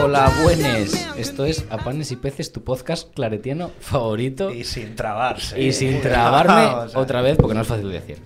[0.00, 1.08] Hola, buenes.
[1.16, 4.50] Esto es A Panes y Peces, tu podcast claretiano favorito.
[4.52, 5.60] Y sin trabarse.
[5.60, 8.18] Y sin trabarme otra vez, porque no es fácil de decir.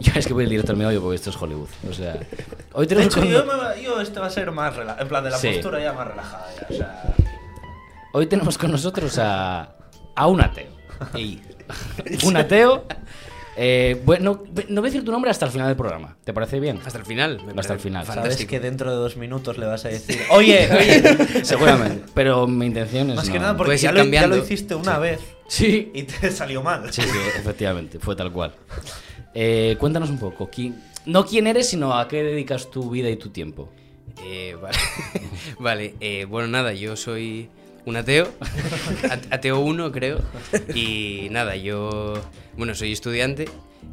[0.00, 1.68] Yo es que voy a ir directo al meollo porque esto es Hollywood.
[1.90, 2.16] O sea,
[2.72, 5.02] hoy De tenemos, hecho, con, yo, me- yo este va a ser más relajado.
[5.02, 5.48] En plan, de la Sí.
[5.48, 6.46] postura ya más relajada.
[6.60, 7.02] Ya, o sea,
[8.12, 9.74] hoy tenemos con nosotros a,
[10.14, 10.70] a un ateo.
[12.24, 12.84] Un ateo.
[13.60, 16.16] Eh, bueno, no voy a decir tu nombre hasta el final del programa.
[16.24, 16.78] ¿Te parece bien?
[16.86, 17.42] Hasta el final.
[17.44, 18.06] me Hasta el final.
[18.06, 21.44] sabes que dentro de dos minutos le vas a decir, oye, oye.
[21.44, 22.04] Seguramente.
[22.14, 23.16] Pero mi intención es.
[23.16, 25.18] Más que no- nada porque ya lo, ya lo hiciste una vez
[25.48, 25.90] Sí.
[25.92, 26.92] y te salió mal.
[26.92, 28.54] Sí, sí, efectivamente, fue tal cual.
[29.34, 33.16] Eh, cuéntanos un poco, ¿quién- no quién eres, sino a qué dedicas tu vida y
[33.16, 33.68] tu tiempo.
[34.24, 34.76] Eh, vale,
[35.58, 37.48] vale eh, bueno, nada, yo soy
[37.88, 38.28] un ateo,
[39.10, 40.20] at- ateo 1 creo,
[40.74, 42.20] y nada, yo,
[42.56, 43.46] bueno, soy estudiante,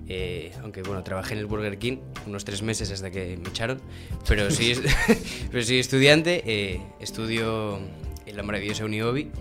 [0.10, 1.98] eh, aunque bueno, trabajé en el Burger King
[2.28, 3.80] unos tres meses hasta que me echaron,
[4.28, 4.80] pero soy,
[5.52, 7.80] pero soy estudiante, eh, estudio
[8.26, 9.32] en la maravillosa Uniobi,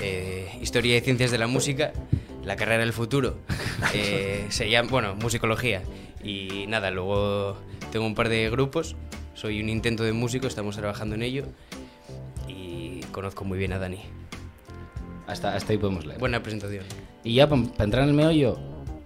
[0.00, 1.92] eh, Historia y Ciencias de la Música,
[2.44, 3.38] la carrera del futuro,
[3.94, 5.82] eh, se llama, bueno, musicología,
[6.22, 7.56] y nada, luego
[7.92, 8.96] tengo un par de grupos,
[9.34, 11.44] soy un intento de músico, estamos trabajando en ello,
[13.14, 14.00] conozco muy bien a Dani.
[15.26, 16.18] Hasta, hasta ahí podemos leer.
[16.18, 16.84] Buena presentación.
[17.22, 18.58] Y ya para entrar en el meollo,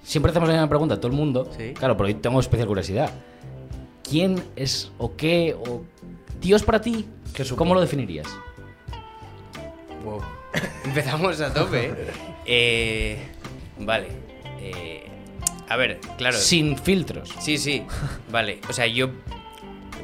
[0.03, 1.49] siempre hacemos la misma pregunta a todo el mundo.
[1.57, 1.75] Sí.
[1.75, 3.11] Claro, pero hoy tengo especial curiosidad.
[4.03, 5.85] ¿Quién es o qué o
[6.41, 7.07] Dios para ti?
[7.55, 8.27] ¿Cómo lo definirías?
[10.03, 10.23] Wow.
[10.85, 11.95] Empezamos a tope.
[12.51, 13.19] Eh,
[13.79, 14.07] vale.
[14.59, 15.07] Eh,
[15.69, 16.39] a ver, claro.
[16.39, 17.29] Sin filtros.
[17.41, 17.83] Sí, sí.
[18.31, 18.63] Vale.
[18.71, 19.11] O sea, yo.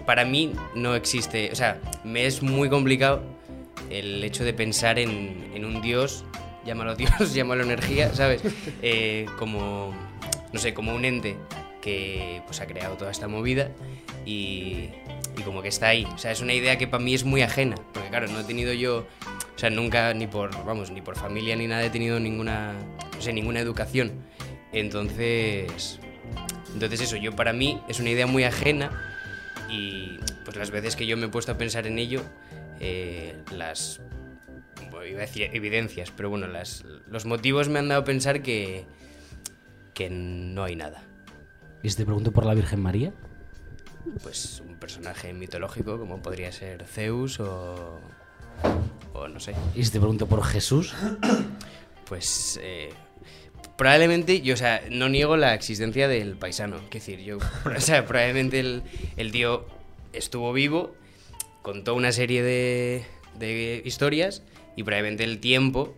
[0.05, 1.49] Para mí no existe.
[1.51, 3.23] O sea, me es muy complicado
[3.91, 6.25] el hecho de pensar en, en un dios.
[6.65, 8.43] Llámalo dios, llámalo energía, ¿sabes?
[8.83, 9.95] Eh, como.
[10.53, 11.37] No sé, como un ente
[11.81, 13.71] que pues ha creado toda esta movida
[14.25, 14.89] y,
[15.37, 16.07] y como que está ahí.
[16.15, 17.77] O sea, es una idea que para mí es muy ajena.
[17.93, 19.07] Porque claro, no he tenido yo.
[19.55, 22.73] O sea, nunca, ni por, vamos, ni por familia ni nada he tenido ninguna.
[23.15, 24.13] No sé, ninguna educación.
[24.73, 25.99] Entonces.
[26.73, 28.91] Entonces eso, yo para mí es una idea muy ajena
[29.71, 32.23] y pues las veces que yo me he puesto a pensar en ello,
[32.81, 34.01] eh, las...
[34.91, 38.43] bueno, iba a decir evidencias, pero bueno, las, los motivos me han dado a pensar
[38.43, 38.87] que,
[39.95, 41.03] que no hay nada.
[41.83, 43.13] ¿Y si te pregunto por la Virgen María?
[44.23, 48.01] Pues un personaje mitológico como podría ser Zeus o...
[49.13, 49.55] o no sé.
[49.75, 50.95] ¿Y si te pregunto por Jesús?
[52.07, 52.91] Pues eh,
[53.77, 56.77] probablemente, yo, o sea, no niego la existencia del paisano.
[56.77, 57.39] Es decir, yo,
[57.77, 58.83] o sea, probablemente el,
[59.17, 59.67] el tío
[60.13, 60.95] estuvo vivo,
[61.65, 63.07] contó una serie de,
[63.39, 64.43] de historias
[64.77, 65.95] y probablemente el tiempo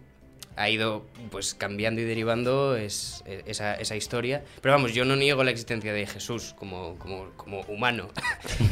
[0.54, 4.44] ha ido pues cambiando y derivando es, e- esa, esa historia.
[4.62, 8.10] Pero vamos, yo no niego la existencia de Jesús como, como, como humano.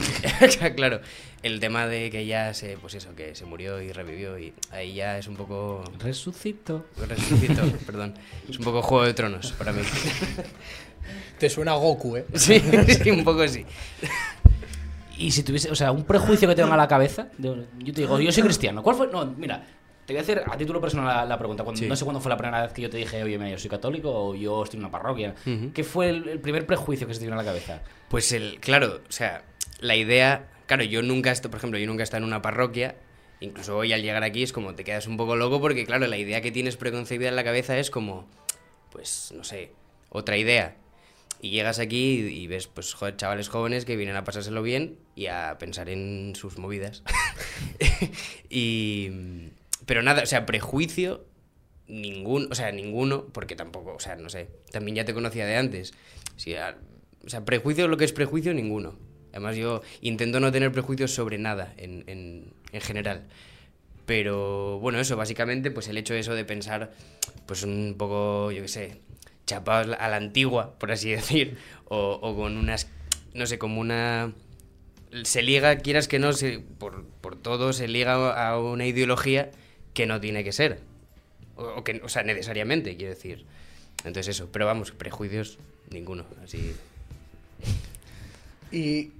[0.77, 1.01] claro,
[1.43, 4.95] el tema de que ya se, pues eso, que se murió y revivió y ahí
[4.95, 5.83] ya es un poco...
[5.99, 6.87] Resucito.
[7.09, 8.15] Resucito, perdón.
[8.49, 9.83] Es un poco Juego de Tronos para mí.
[11.41, 12.25] Te suena a Goku, ¿eh?
[12.35, 12.63] Sí,
[13.03, 13.67] sí, un poco sí.
[15.19, 17.93] Y si tuviese, o sea, un prejuicio que te venga a la cabeza, de- yo
[17.95, 18.83] te digo, yo soy cristiano.
[18.83, 19.07] ¿Cuál fue?
[19.09, 19.65] No, mira,
[20.07, 21.63] te voy a hacer a título personal la, la pregunta.
[21.65, 21.87] Cuando, Sí.
[21.89, 23.71] No sé cuándo fue la primera vez que yo te dije, oye, mira, yo soy
[23.71, 25.35] católico o yo estoy en una parroquia.
[25.47, 25.73] Ujú.
[25.73, 27.81] ¿Qué fue el, el primer prejuicio que se te vino a la cabeza?
[28.09, 29.45] Pues el, claro, o sea,
[29.81, 32.43] la idea, claro, yo nunca he estado, por ejemplo, yo nunca he estado en una
[32.43, 32.97] parroquia,
[33.41, 36.17] incluso hoy al llegar aquí es como te quedas un poco loco porque, claro, la
[36.17, 38.27] idea que tienes preconcebida en la cabeza es como,
[38.91, 39.73] pues, no sé,
[40.11, 40.77] otra idea.
[41.45, 44.97] Y llegas aquí y, y ves, pues, joder, chavales jóvenes que vienen a pasárselo bien
[45.15, 47.03] y a pensar en sus movidas.
[48.49, 49.11] y...
[49.85, 51.27] Pero nada, o sea, prejuicio,
[51.87, 55.57] ningún, o sea, ninguno, porque tampoco, o sea, no sé, también ya te conocía de
[55.57, 55.93] antes.
[56.37, 56.79] Si a-
[57.27, 58.97] o sea, prejuicio, lo que es prejuicio, ninguno.
[59.33, 63.25] Además, yo intento no tener prejuicios sobre nada en, en, en general.
[64.07, 66.93] Pero bueno, eso, básicamente, pues el hecho de eso de pensar,
[67.45, 68.97] pues un poco, yo qué sé,
[69.47, 71.57] chapados a la antigua, por así decir,
[71.87, 72.89] o, o con unas,
[73.35, 74.33] no sé, como una...
[75.23, 79.53] Se liga, quieras que no, se, por, por todo se liga a una ideología
[79.93, 80.81] que no tiene que ser.
[81.55, 83.45] O, o que, o sea, necesariamente, quiero decir.
[83.99, 85.59] Entonces eso, pero vamos, prejuicios,
[85.91, 86.75] ninguno, así...
[88.73, 89.13] ¿Y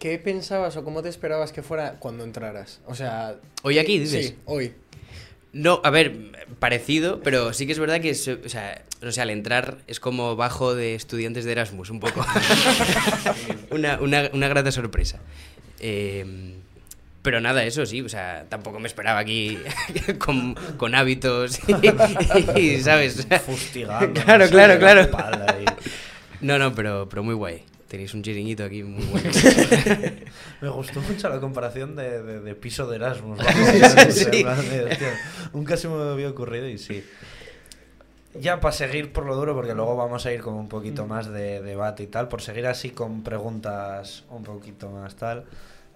[0.00, 2.80] qué pensabas o cómo te esperabas que fuera cuando entraras?
[2.86, 3.36] O sea...
[3.62, 4.26] ¿Hoy aquí, dices?
[4.26, 4.74] Sí, hoy.
[5.52, 9.98] No, a ver, parecido, pero sí que es verdad que, o sea, al entrar es
[10.00, 12.24] como bajo de estudiantes de Erasmus, un poco.
[13.70, 15.20] una, una, una grata sorpresa.
[15.80, 16.54] Eh,
[17.22, 19.58] pero nada, eso sí, o sea, tampoco me esperaba aquí
[20.18, 21.60] con, con hábitos
[22.56, 23.26] y, y, ¿sabes?
[23.44, 24.20] Fustigando.
[24.24, 25.08] Claro, claro, la claro.
[26.40, 27.64] No, no, pero, pero muy guay.
[27.88, 29.30] Tenéis un chiringuito aquí muy bueno.
[30.60, 33.38] Me gustó mucho la comparación de, de- de piso de Erasmus.
[34.10, 34.44] Sí.
[35.54, 37.02] Nunca se me había ocurrido y sí.
[38.38, 41.28] Ya para seguir por lo duro, porque luego vamos a ir con un poquito más
[41.32, 45.44] de debate y tal, por seguir así con preguntas un poquito más tal.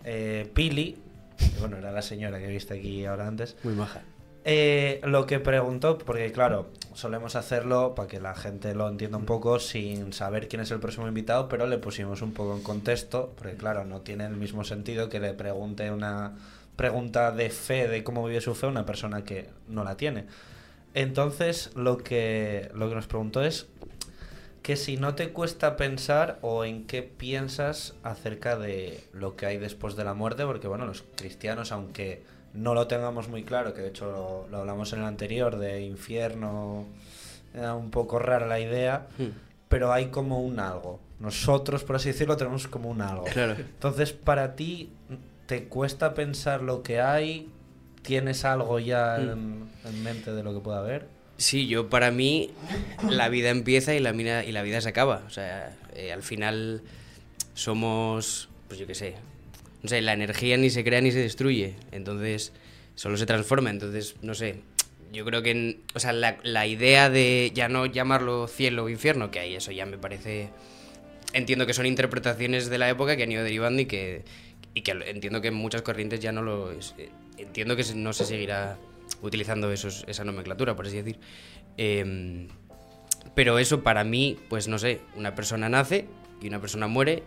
[0.05, 0.97] Eh, Pili,
[1.37, 4.01] que, bueno, era la señora que viste aquí ahora antes, Muy maja.
[4.45, 9.25] Eh, lo que preguntó, porque claro, solemos hacerlo para que la gente lo entienda un
[9.25, 13.33] poco sin saber quién es el próximo invitado, pero le pusimos un poco en contexto,
[13.37, 16.33] porque claro, no tiene el mismo sentido que le pregunte una
[16.77, 20.27] pregunta de fe de cómo vive su fe a una persona que no la tiene.
[20.95, 23.67] Entonces, lo que, lo que nos preguntó es
[24.63, 29.59] que si no te cuesta pensar o en qué piensas acerca de lo que hay
[29.59, 32.23] después de la muerte, porque bueno, los cristianos, aunque
[32.55, 35.83] no lo tengamos muy claro, que de hecho lo, lo hablamos en el anterior, de
[35.83, 36.87] infierno,
[37.55, 39.29] era un poco rara la idea, Hmm.
[39.69, 41.01] pero hay como un algo.
[41.21, 43.25] Nosotros, por así decirlo, tenemos como un algo.
[43.25, 43.55] Claro.
[43.59, 44.91] Entonces, para ti,
[45.47, 47.49] ¿te cuesta pensar lo que hay?
[48.03, 49.31] ¿Tienes algo ya Mm.
[49.31, 51.07] en, en mente de lo que pueda haber?
[51.39, 52.51] Sí, yo para mí
[53.09, 55.23] la vida empieza y la, mina- y la vida se acaba.
[55.27, 56.83] O sea, eh, al final
[57.55, 59.15] somos, pues yo qué sé,
[59.83, 61.75] no sé, la energía ni se crea ni se destruye.
[61.91, 62.53] Entonces,
[62.95, 63.71] solo se transforma.
[63.71, 64.61] Entonces, no sé,
[65.13, 69.31] yo creo que, o sea, la, la idea de ya no llamarlo cielo o infierno,
[69.31, 70.51] que ahí eso ya me parece...
[71.35, 74.23] Entiendo que son interpretaciones de la época que han ido derivando y que,
[74.75, 76.73] y que entiendo que en muchas corrientes ya no lo...
[77.39, 78.79] entiendo que no se seguirá
[79.23, 81.19] utilizando esos, esa nomenclatura, por así decir.
[81.77, 82.49] Em,
[83.35, 86.07] pero eso para mí, pues no sé, una persona nace
[86.41, 87.23] y una persona muere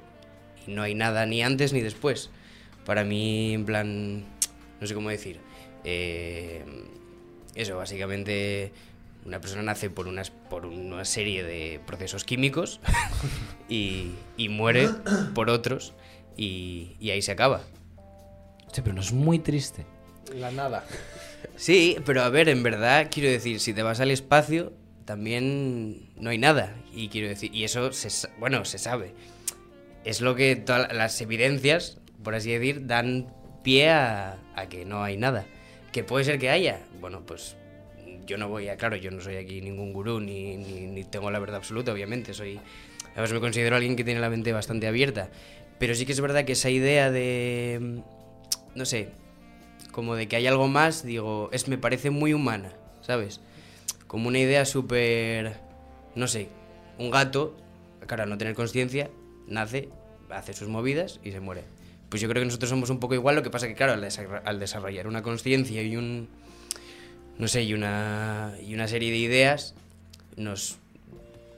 [0.67, 2.29] y no hay nada ni antes ni después.
[2.85, 4.25] Para mí, en plan,
[4.79, 5.39] no sé cómo decir.
[5.83, 6.63] eh,
[7.55, 8.71] eso, básicamente,
[9.25, 12.81] una persona nace por, unas, por una serie de procesos químicos
[13.69, 14.89] y, y muere
[15.33, 15.93] por otros
[16.35, 17.61] y, y ahí se acaba.
[18.73, 19.85] Sí, pero no es muy triste.
[20.35, 20.83] La nada.
[21.55, 24.73] Sí, pero a ver, en verdad, quiero decir, si te vas al espacio,
[25.05, 26.75] también no hay nada.
[26.93, 29.13] Y quiero decir, y eso, se, bueno, se sabe.
[30.03, 33.27] Es lo que todas las evidencias, por así decir, dan
[33.63, 34.37] pie a,
[34.69, 35.45] que no hay nada.
[35.93, 36.81] Que puede ser que haya.
[36.99, 37.55] Bueno, pues
[38.25, 41.39] yo no voy a, claro, yo no soy aquí ningún gurú ni, ni, tengo la
[41.39, 42.33] verdad absoluta, obviamente.
[42.33, 42.59] Soy,
[43.13, 45.29] además me considero alguien que tiene la mente bastante abierta.
[45.79, 48.01] Pero sí que es verdad que esa idea de,
[48.73, 49.09] no sé,
[49.91, 53.39] como de que hay algo más, digo, es me parece muy humana, ¿sabes?
[54.07, 55.57] Como una idea súper,
[56.15, 56.49] no sé,
[56.97, 57.55] un gato,
[58.07, 59.09] claro, no tener conciencia,
[59.47, 59.89] nace,
[60.29, 61.74] hace sus movidas y se muere.
[62.15, 64.01] Pues yo creo que nosotros somos un poco igual, lo que pasa que, claro, al,
[64.01, 66.29] desa- al desarrollar una conciencia y un,
[67.37, 69.75] no sé, y una, y una serie de ideas,
[70.37, 70.77] nos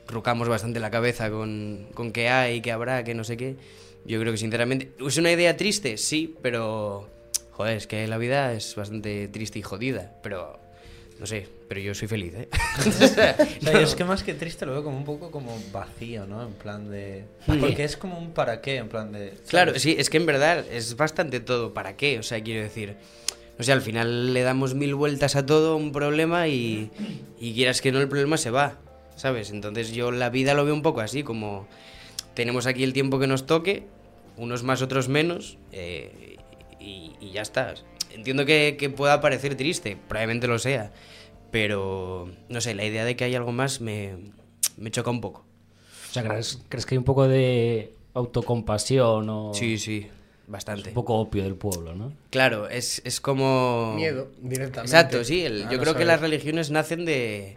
[0.08, 3.56] rucamos bastante la cabeza con, con qué hay, qué habrá, qué no sé qué.
[4.04, 5.96] Yo creo que sinceramente, ¿es una idea triste?
[5.98, 7.08] Sí, pero...
[7.52, 10.60] Joder, es que la vida es bastante triste y jodida, pero...
[11.20, 12.48] No sé, pero yo soy feliz, ¿eh?
[12.88, 16.28] O sea, yo es que más que triste lo veo como un poco como vacío,
[16.28, 16.44] ¿no?
[16.44, 17.26] En plan de...
[17.46, 19.34] Porque es como un para qué, en plan de...
[19.48, 21.74] Claro, sí, es que en verdad es bastante todo.
[21.74, 22.20] ¿Para qué?
[22.20, 22.96] O sea, quiero decir.
[23.60, 26.92] O sea, al final le damos mil vueltas a todo un problema y,
[27.40, 28.78] y quieras que no, el problema se va.
[29.16, 29.50] ¿Sabes?
[29.50, 31.68] Entonces yo la vida lo veo un poco así, como
[32.36, 33.88] tenemos aquí el tiempo que nos toque,
[34.36, 36.38] unos más, otros menos, eh,
[36.80, 37.74] y, y ya está.
[38.18, 40.92] Entiendo que, que pueda parecer triste, probablemente lo sea,
[41.52, 44.16] pero no sé, la idea de que hay algo más me,
[44.76, 45.46] me choca un poco.
[46.10, 50.08] O sea, ¿crees, crees que hay un poco de autocompasión o Sí, sí,
[50.48, 50.90] bastante.
[50.90, 52.12] un poco opio del pueblo, ¿no?
[52.32, 53.94] Claro, es, es como...
[53.96, 54.96] Miedo, directamente.
[54.96, 55.42] Exacto, sí.
[55.42, 56.08] el- yo no creo que saber.
[56.08, 57.56] las religiones nacen de,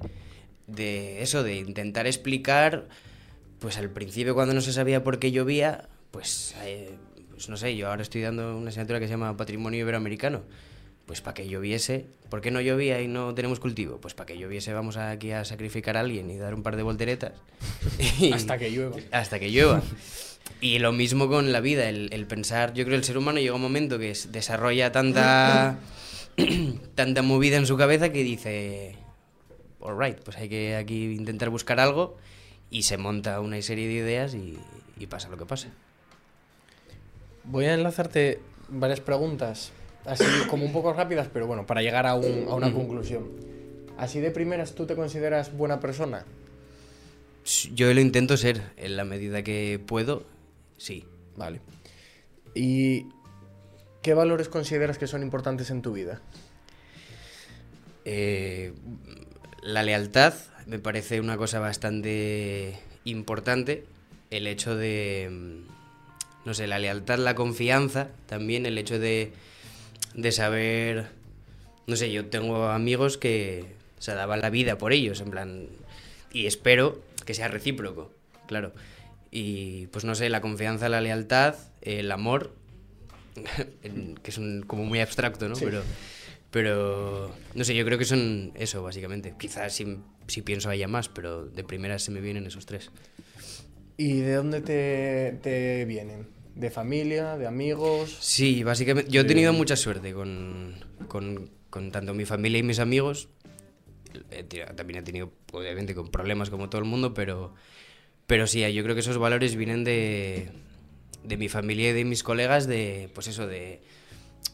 [0.67, 2.87] de eso, de intentar explicar,
[3.61, 6.91] pues al principio cuando no se sabía por qué llovía, pues, eh,
[7.41, 10.43] pues no sé, yo ahora estoy dando una asignatura que se llama Patrimonio Iberoamericano.
[11.07, 13.97] Pues para que lloviese, ¿por qué no llovía y no tenemos cultivo?
[13.99, 16.83] Pues para que lloviese vamos aquí a sacrificar a alguien y dar un par de
[16.83, 17.33] volteretas.
[18.21, 18.97] Y- Hasta que llueva.
[19.11, 19.83] hasta que llueva.
[20.61, 23.39] Y lo mismo con la vida, el, el pensar, yo creo que el ser humano
[23.41, 25.79] llega un momento que es- desarrolla tanta,
[26.95, 28.97] tanta movida en su cabeza que dice,
[29.83, 32.19] alright, pues hay que aquí intentar buscar algo
[32.71, 34.59] y se monta una serie de ideas y,
[34.99, 35.69] y pasa lo que pasa.
[37.51, 39.73] Voy a enlazarte varias preguntas,
[40.05, 43.29] así como un poco rápidas, pero bueno, para llegar a, un- a una conclusión.
[43.99, 46.25] Así de primeras, ¿tú te consideras buena persona?
[47.75, 50.25] Yo lo intento ser, en la medida que puedo,
[50.77, 51.05] sí.
[51.37, 51.61] Vale.
[52.55, 53.07] ¿Y
[54.03, 56.21] qué valores consideras que son importantes en tu vida?
[58.05, 58.73] Eh,
[59.63, 60.35] la lealtad
[60.67, 63.85] me parece una cosa bastante importante
[64.31, 65.63] el hecho de,
[66.45, 69.33] no sé, la lealtad, la confianza, también el hecho de,
[70.15, 71.07] de saber,
[71.87, 73.65] no sé, yo tengo amigos que
[73.99, 75.67] se daban la vida por ellos, en plan,
[76.33, 78.11] y espero que sea recíproco,
[78.47, 78.73] claro.
[79.31, 82.53] Y pues no sé, la confianza, la lealtad, el amor,
[83.83, 85.55] que es un- como muy abstracto, ¿no?
[85.67, 85.83] Pero,
[86.51, 89.35] pero, no sé, yo creo que son eso, básicamente.
[89.39, 92.91] Quizás si, si pienso haya más, pero de primeras se me vienen esos tres.
[94.01, 96.27] ¿Y de dónde te, te vienen?
[96.55, 97.37] ¿De familia?
[97.37, 98.17] ¿De amigos?
[98.19, 99.11] Sí, básicamente.
[99.11, 100.75] Yo he tenido mucha suerte con,
[101.07, 103.29] con, con tanto mi familia y mis amigos.
[104.31, 107.53] He también he tenido, obviamente, con problemas como todo el mundo, pero,
[108.27, 110.49] pero sí, yo creo que esos valores vienen de,
[111.23, 113.83] de mi familia y de mis colegas, de, pues eso, de,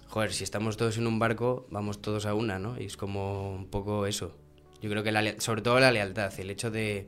[0.08, 2.80] joder, si estamos todos en un barco, vamos todos a una, ¿no?
[2.80, 4.36] Y es como un poco eso.
[4.82, 7.06] Yo creo que, la, sobre todo la lealtad, el hecho de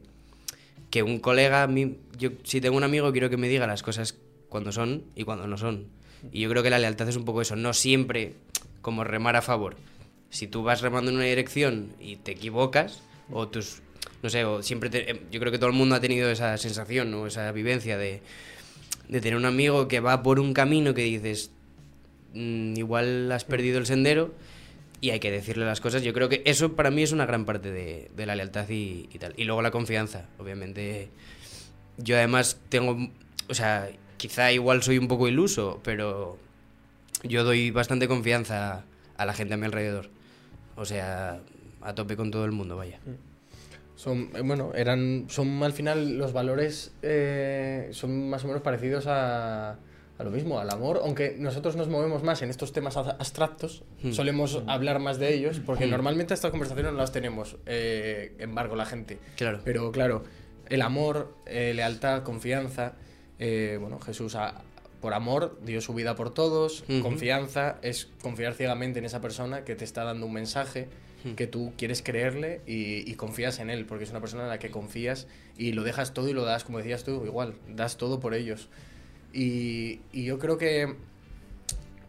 [0.90, 4.16] que un colega, mí- yo si tengo un amigo, quiero que me diga las cosas
[4.48, 5.86] cuando son y cuando no son.
[6.32, 8.34] Y yo creo que la lealtad es un poco eso, no siempre
[8.82, 9.76] como remar a favor.
[10.30, 13.82] Si tú vas remando en una dirección y te equivocas, o tus,
[14.22, 16.56] no sé, o siempre, te- eh, yo creo que todo el mundo ha tenido esa
[16.58, 17.26] sensación, ¿no?
[17.26, 18.20] esa vivencia de,
[19.08, 21.50] de tener un amigo que va por un camino que dices,
[22.34, 24.32] "Mm, igual has perdido el sendero
[25.00, 26.02] y hay que decirle las cosas.
[26.02, 29.06] Yo creo que eso para mí es una gran parte de, de la lealtad y,
[29.18, 29.34] tal.
[29.36, 31.10] Y luego la confianza, obviamente.
[31.98, 33.10] Yo además tengo,
[33.48, 36.38] o sea, quizá igual soy un poco iluso, pero
[37.24, 38.84] yo doy bastante confianza
[39.16, 40.10] a la gente a mi alrededor.
[40.76, 41.40] O sea,
[41.80, 43.00] a tope con todo el mundo, vaya.
[43.96, 49.06] Son, eh, bueno, eran, son al final los valores eh, son más o menos parecidos
[49.08, 49.78] a,
[50.18, 54.10] a lo mismo, al amor, aunque nosotros nos movemos más en estos temas abstractos, Hmm.
[54.12, 55.90] solemos hablar más de ellos, porque Hmm.
[55.90, 59.18] normalmente estas conversaciones no las tenemos eh, en barco la gente.
[59.36, 59.60] Claro.
[59.64, 60.24] Pero claro,
[60.68, 62.94] el amor, eh, lealtad, confianza,
[63.38, 64.62] eh, bueno, Jesús a-
[65.00, 69.76] por amor dio su vida por todos, confianza es confiar ciegamente en esa persona que
[69.76, 70.88] te está dando un mensaje
[71.24, 71.34] Hmm.
[71.34, 74.58] que tú quieres creerle y, y confías en él, porque es una persona en la
[74.58, 78.20] que confías y lo dejas todo y lo das, como decías tú, igual, das todo
[78.20, 78.68] por ellos.
[79.38, 80.96] Y, y yo creo que,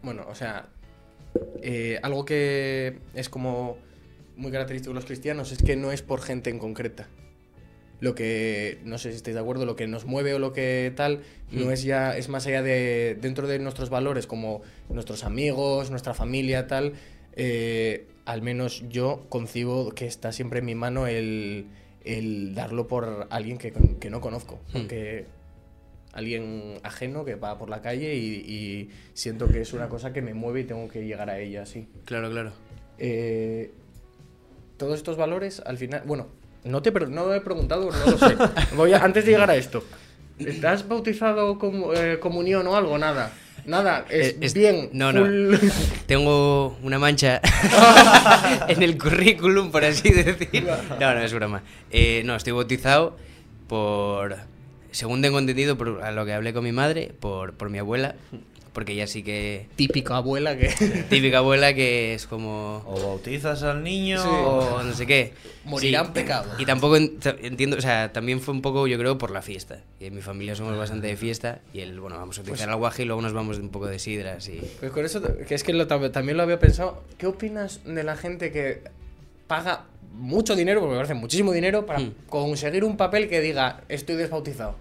[0.02, 0.66] bueno, o sea,
[1.62, 3.78] eh, algo que es como
[4.36, 7.06] muy característico de los cristianos es que no es por gente en concreta.
[8.00, 10.92] Lo que, no sé si estáis de acuerdo, lo que nos mueve o lo que
[10.96, 11.20] tal,
[11.52, 11.70] no Hmm.
[11.70, 16.66] es ya, es más allá de, dentro de nuestros valores, como nuestros amigos, nuestra familia,
[16.66, 16.94] tal,
[17.36, 21.66] eh, al menos yo concibo que está siempre en mi mano el,
[22.04, 24.58] el darlo por alguien que, que no conozco.
[24.72, 24.72] Hmm.
[24.72, 25.26] Porque
[26.12, 30.22] alguien ajeno que va por la calle y, y siento que es una cosa que
[30.22, 31.86] me mueve y tengo que llegar a ella, sí.
[32.04, 32.52] Claro, claro.
[32.98, 33.70] Eh,
[34.76, 36.26] todos estos valores, al final, bueno,
[36.64, 38.36] no te no he preguntado, no lo sé.
[38.76, 39.84] Voy a- antes de llegar a esto,
[40.38, 42.98] ¿estás bautizado como eh, comunión o algo?
[42.98, 43.32] Nada.
[43.66, 44.88] Nada, es, Eh, es- bien.
[44.92, 45.26] no, no.
[46.06, 47.40] Tengo una mancha
[48.68, 50.64] en el currículum, por así decir.
[50.98, 51.62] No, no, es broma.
[51.90, 53.16] Eh, no, estoy bautizado
[53.68, 54.36] por,
[54.92, 58.14] según tengo entendido, por a lo que hablé con mi madre, por, por mi abuela,
[58.72, 59.66] porque ella sí que...
[59.74, 60.68] Típica abuela que
[61.10, 62.84] Típica abuela que es como...
[62.86, 64.28] O bautizas al niño Sí.
[64.30, 65.32] O no sé qué.
[65.64, 66.06] Morirá Sí.
[66.06, 66.54] en pecado.
[66.56, 69.42] Y tampoco en- ta- entiendo, o sea, también fue un poco, yo creo, por la
[69.42, 69.82] fiesta.
[69.98, 71.58] Y en mi familia somos bastante de fiesta.
[71.74, 73.86] Y el, bueno, vamos a utilizar al guaje y luego nos vamos de un poco
[73.88, 74.60] de sidras y...
[74.78, 77.02] Pues con eso, que es que lo tam- también lo había pensado.
[77.18, 78.82] ¿Qué opinas de la gente que
[79.48, 82.12] paga mucho dinero, porque me parece muchísimo dinero, para Hmm.
[82.28, 84.76] conseguir un papel que diga estoy desbautizado?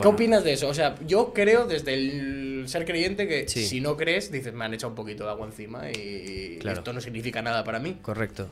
[0.00, 0.66] ¿Qué opinas de eso?
[0.68, 3.64] O sea, yo creo desde el ser creyente que Sí.
[3.64, 6.78] si no crees, dices, me han echado un poquito de agua encima y Claro.
[6.78, 7.98] esto no significa nada para mí.
[8.02, 8.48] Correcto.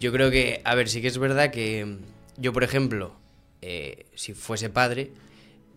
[0.00, 1.98] Yo creo que, a ver, sí que es verdad que mm,
[2.42, 3.14] yo, por ejemplo,
[3.62, 5.12] eh, si fuese padre,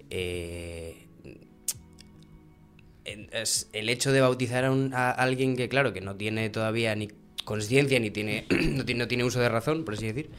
[0.10, 0.96] eh,
[3.06, 6.96] es- el hecho de bautizar a, un- a alguien que, claro, que no tiene todavía
[6.96, 7.10] ni
[7.44, 10.30] conciencia ni tiene no, tiene uso de razón, por así decir,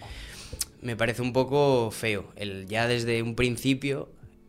[0.83, 2.33] me parece un poco feo.
[2.37, 4.09] El ya desde un principio,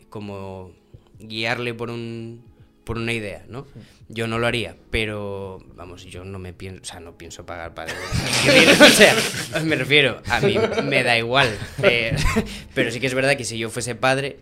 [0.09, 0.71] como
[1.19, 2.43] guiarle por un
[2.83, 3.65] por una idea, ¿no?
[4.09, 7.73] Yo no lo haría, pero vamos, yo no me pienso, o sea, no pienso pagar
[7.73, 7.91] para
[8.79, 9.15] o sea,
[9.63, 11.49] me refiero, a mí me da igual,
[12.75, 14.37] pero sí que es verdad que si yo fuese padre,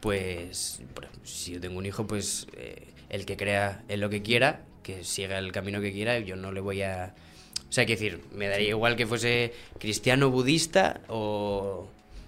[0.00, 0.82] pues
[1.22, 5.04] si yo tengo un hijo, pues eh, el que crea en lo que quiera, que
[5.04, 7.14] siga el camino que quiera, yo no le voy a
[7.68, 11.86] o sea, quiero decir, me daría igual que fuese cristiano, budista o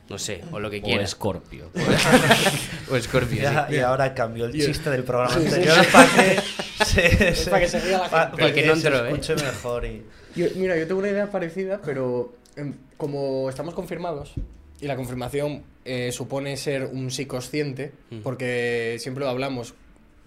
[0.08, 1.02] no sé, o lo que O quiera.
[1.04, 1.70] Escorpio.
[2.90, 3.76] O Scorpio, Ya, sí.
[3.76, 7.80] y ahora cambió el chiste del programa anterior para que se, se- para que se
[7.80, 8.36] ría la pa- gente.
[8.42, 9.08] para Que que no se entró, ¿eh?
[9.10, 10.02] escuche mejor y
[10.34, 14.32] Yo- mira, yo tengo una idea parecida, pero em, como estamos confirmados,
[14.80, 18.20] y la confirmación eh, supone ser un sí consciente, Mm.
[18.22, 19.74] porque siempre lo hablamos.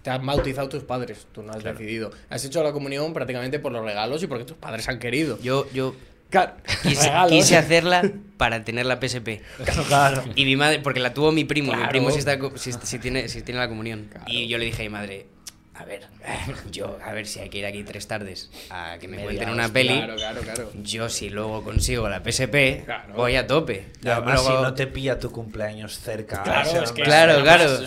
[0.04, 2.10] Te han bautizado tus padres, tú no has decidido.
[2.28, 5.38] Has hecho la comunión prácticamente por los regalos y porque tus padres han querido.
[5.40, 5.94] Yo, yo
[6.28, 8.02] Claro, quise, quise hacerla
[8.36, 9.40] para tener la PSP.
[9.88, 10.22] Claro.
[10.34, 13.40] Y mi madre, porque la tuvo mi primo, mi primo sí, está, sí tiene, sí
[13.40, 14.10] tiene la comunión.
[14.26, 15.26] Y yo le dije a mi madre,
[15.76, 16.02] a ver,
[16.70, 19.48] yo, a ver si hay que ir aquí tres tardes a que me Media cuenten
[19.50, 19.96] una peli.
[19.96, 20.70] Claro, claro, claro.
[20.82, 23.14] Yo si luego consigo la PSP, Claro.
[23.14, 23.86] voy a tope.
[24.04, 26.42] Además, Luego- si no te pilla tu cumpleaños cerca.
[26.44, 27.38] Claro, ese es que- Claro,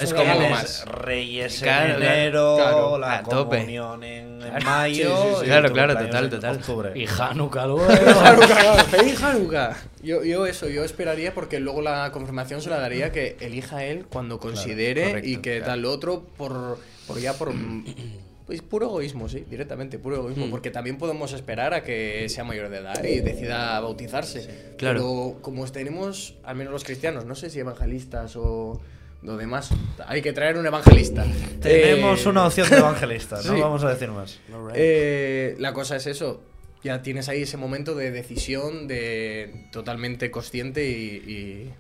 [0.01, 0.85] es como- más.
[0.85, 3.57] Reyes Claro, en enero, claro, la a tope.
[3.57, 5.09] comunión en, en Claro, mayo.
[5.17, 5.41] sí, sí, sí.
[5.43, 6.55] y Claro, claro, total, total.
[6.57, 6.91] octubre.
[6.95, 7.87] Y Hanukkah luego.
[8.89, 9.75] ¡Feliz Hanukkah!
[10.03, 14.05] Yo, yo eso, yo esperaría porque luego la confirmación se la daría que elija él
[14.09, 16.77] cuando considere correcto, y que tal otro por,
[17.07, 17.53] por ya por
[18.45, 20.51] pues puro egoísmo, sí, directamente, puro egoísmo, Mm.
[20.51, 24.73] porque también podemos esperar a que sea mayor de edad y decida bautizarse.
[24.77, 24.99] claro.
[24.99, 28.79] Pero como tenemos, al menos los cristianos, no sé si evangelistas o
[29.23, 29.71] lo demás,
[30.05, 31.25] hay que traer un evangelista.
[31.61, 33.59] Tenemos Eh, una opción de evangelista, no sí.
[33.59, 34.39] vamos a decir más.
[34.75, 36.41] eh, la cosa es eso.
[36.83, 41.73] Ya tienes ahí ese momento de decisión, de totalmente consciente y,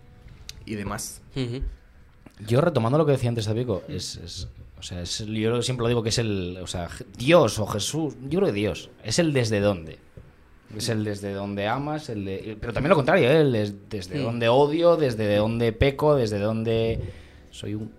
[0.65, 1.21] y, y demás.
[2.45, 3.47] Yo retomando lo que decía antes
[3.87, 4.47] es, es-
[4.79, 8.15] o sea, es- yo siempre lo digo que es el, o sea, Dios o Jesús,
[8.29, 9.97] yo creo que Dios, es el desde dónde.
[10.75, 13.39] Es el desde donde amas, el de- pero también lo contrario, ¿eh?
[13.41, 14.23] el des- desde Mm.
[14.23, 16.99] donde odio, desde donde peco, desde donde
[17.51, 17.91] soy un...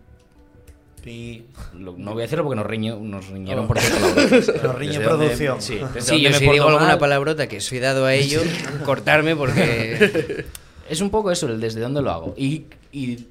[1.79, 3.69] Lo- no voy a decirlo porque nos, riño, nos riñeron Oh.
[3.69, 5.63] por nos riñe donde- producción.
[5.63, 8.41] sí, Sí, yo me si digo alguna palabrota que soy dado a ello,
[8.85, 10.45] cortarme porque...
[10.91, 12.35] Es un poco eso, el desde dónde lo hago.
[12.39, 13.27] Y, y,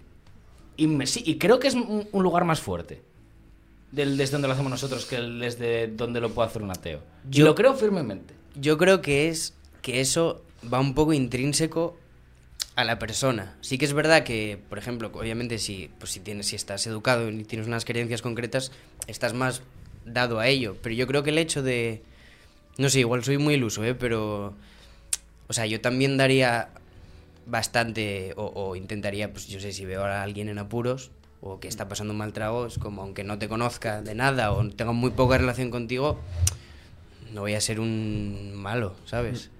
[0.77, 3.01] y, me- sí, y creo que es un lugar más fuerte
[3.91, 6.99] del desde donde lo hacemos nosotros que el desde donde lo puede hacer un ateo.
[7.29, 8.33] Yo Yo- lo creo firmemente.
[8.55, 11.97] Yo creo que es que eso va un poco intrínseco
[12.75, 13.55] a la persona.
[13.61, 17.29] Sí que es verdad que, por ejemplo, obviamente si, pues si tienes, si estás educado
[17.29, 18.71] y tienes unas creencias concretas,
[19.07, 19.61] estás más
[20.05, 20.75] dado a ello.
[20.81, 22.01] Pero yo creo que el hecho de.
[22.77, 23.95] No sé, igual soy muy iluso, ¿eh?
[23.95, 24.53] Pero.
[25.47, 26.69] O sea, yo también daría
[27.45, 28.33] bastante.
[28.37, 31.87] O, o intentaría, pues yo sé, si veo a alguien en apuros o que está
[31.87, 35.11] pasando un mal trago, es como aunque no te conozca de nada o tenga muy
[35.11, 36.19] poca relación contigo,
[37.33, 39.51] no voy a ser un malo, ¿sabes?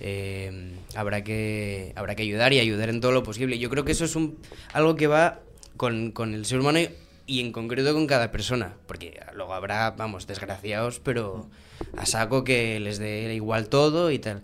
[0.00, 3.58] Eh, habrá, que, habrá que ayudar y ayudar en todo lo posible.
[3.58, 4.38] Yo creo que eso es un,
[4.72, 5.40] algo que va
[5.76, 6.88] con, con el ser humano y,
[7.26, 11.48] y en concreto con cada persona, porque luego habrá, vamos, desgraciados, pero
[11.96, 14.42] a saco que les dé igual todo y tal.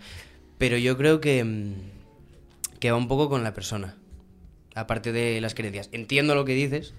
[0.59, 1.75] Pero yo creo que, mm,
[2.81, 3.97] que va un poco con la persona,
[4.75, 5.89] aparte de las creencias.
[5.93, 6.95] Entiendo lo que dices,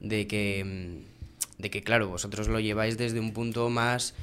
[0.00, 4.14] de que, mm, de que claro, vosotros lo lleváis desde un punto más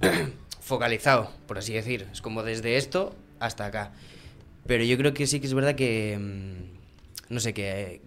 [0.60, 2.06] focalizado, por así decir.
[2.12, 3.92] Es como desde esto hasta acá.
[4.66, 8.00] Pero yo creo que sí que es verdad que, mm, no sé, que,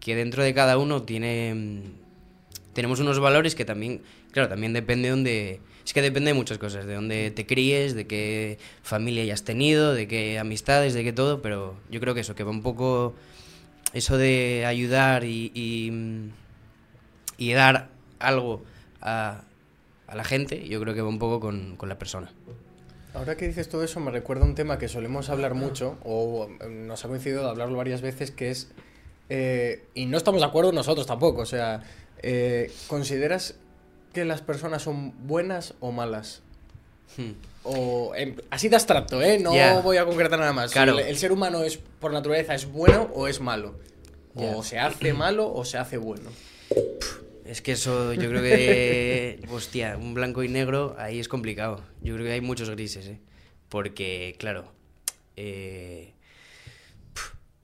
[0.00, 1.82] que dentro de cada uno tiene, mm,
[2.74, 4.02] tenemos unos valores que también,
[4.32, 7.94] claro, también depende de dónde, es que depende de muchas cosas, de dónde te críes,
[7.94, 12.20] de qué familia hayas tenido, de qué amistades, de qué todo, pero yo creo que
[12.20, 13.14] eso, que va un poco
[13.94, 15.50] eso de ayudar y,
[17.38, 18.62] y, dar algo
[19.00, 19.42] a,
[20.06, 22.32] a la gente, yo creo que va un poco con, con la persona.
[23.14, 26.68] Ahora que dices todo eso, me recuerda un tema que solemos hablar mucho, o eh,
[26.68, 28.72] nos ha coincidido de hablarlo varias veces, que es.
[29.28, 31.82] eh, y no estamos de acuerdo nosotros tampoco, o sea,
[32.22, 33.54] eh, ¿consideras
[34.12, 36.42] que las personas son buenas o malas?
[37.16, 37.32] Hmm.
[37.62, 39.38] O en- así de abstracto, ¿eh?
[39.38, 40.72] No voy a concretar nada más.
[40.72, 40.98] Claro.
[40.98, 43.74] El, el ser humano es por naturaleza es bueno o es malo.
[44.34, 46.30] O se hace malo o se hace bueno.
[47.44, 49.40] Es que eso, yo creo que.
[49.50, 51.82] hostia, un blanco y negro, ahí es complicado.
[52.02, 53.18] Yo creo que hay muchos grises, ¿eh?
[53.68, 54.72] Porque, claro.
[55.36, 56.12] eh,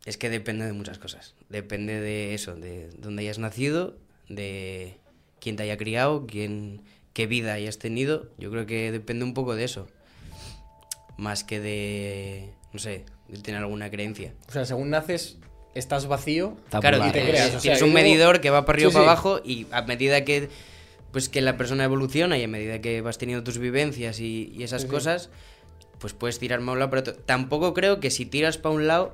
[0.06, 1.34] es que depende de muchas cosas.
[1.48, 3.96] Depende de eso, de dónde hayas nacido,
[4.28, 4.96] de
[5.40, 8.28] quién te haya criado, quién, qué vida hayas tenido.
[8.38, 9.88] Yo creo que depende un poco de eso.
[11.16, 12.50] Más que de.
[12.72, 14.32] No sé, de tener alguna creencia.
[14.48, 15.38] O sea, según naces,
[15.74, 16.56] estás vacío.
[16.70, 18.94] Claro, Y te creas, o sea, tienes un medidor que va para arriba o Sí,
[18.94, 19.08] para sí.
[19.08, 20.48] abajo y a medida que
[21.12, 24.62] pues que la persona evoluciona y a medida que vas teniendo tus vivencias y, y
[24.62, 25.28] esas Sí, cosas,
[25.98, 27.14] pues puedes tirar para un lado para otro.
[27.16, 29.12] Tampoco creo que si tiras para un lado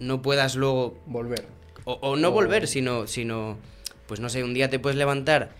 [0.00, 1.44] no puedas luego Volver.
[1.84, 3.56] o, o no O- volver, sino sino
[4.08, 5.50] pues no sé, un día te puedes levantar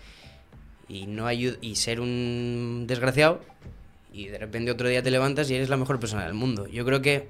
[0.89, 3.39] y no y ser un desgraciado
[4.11, 6.67] y de repente otro día te levantas y eres la mejor persona del mundo.
[6.67, 7.27] Yo creo que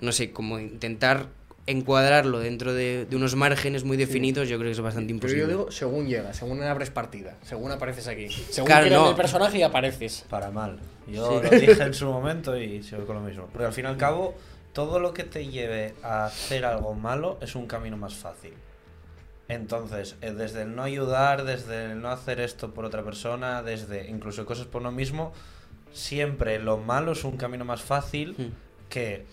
[0.00, 1.26] no sé, como intentar
[1.66, 5.42] encuadrarlo dentro de, de unos márgenes muy definidos, yo creo que es bastante Pero imposible.
[5.42, 8.28] yo digo, según llegas, según abres partida, según apareces aquí.
[8.28, 9.10] Según Claro, creas no.
[9.10, 10.24] el personaje y apareces.
[10.28, 10.78] Para mal.
[11.06, 13.46] Yo lo dije en su momento y sigo con lo mismo.
[13.50, 14.34] Porque al fin y al cabo,
[14.74, 18.52] todo lo que te lleve a hacer algo malo es un camino más fácil.
[19.48, 24.08] Entonces, eh, desde el no ayudar, desde el no hacer esto por otra persona, desde
[24.08, 25.32] incluso cosas por uno mismo,
[25.92, 28.52] siempre lo malo es un camino más fácil Hmm.
[28.88, 29.26] que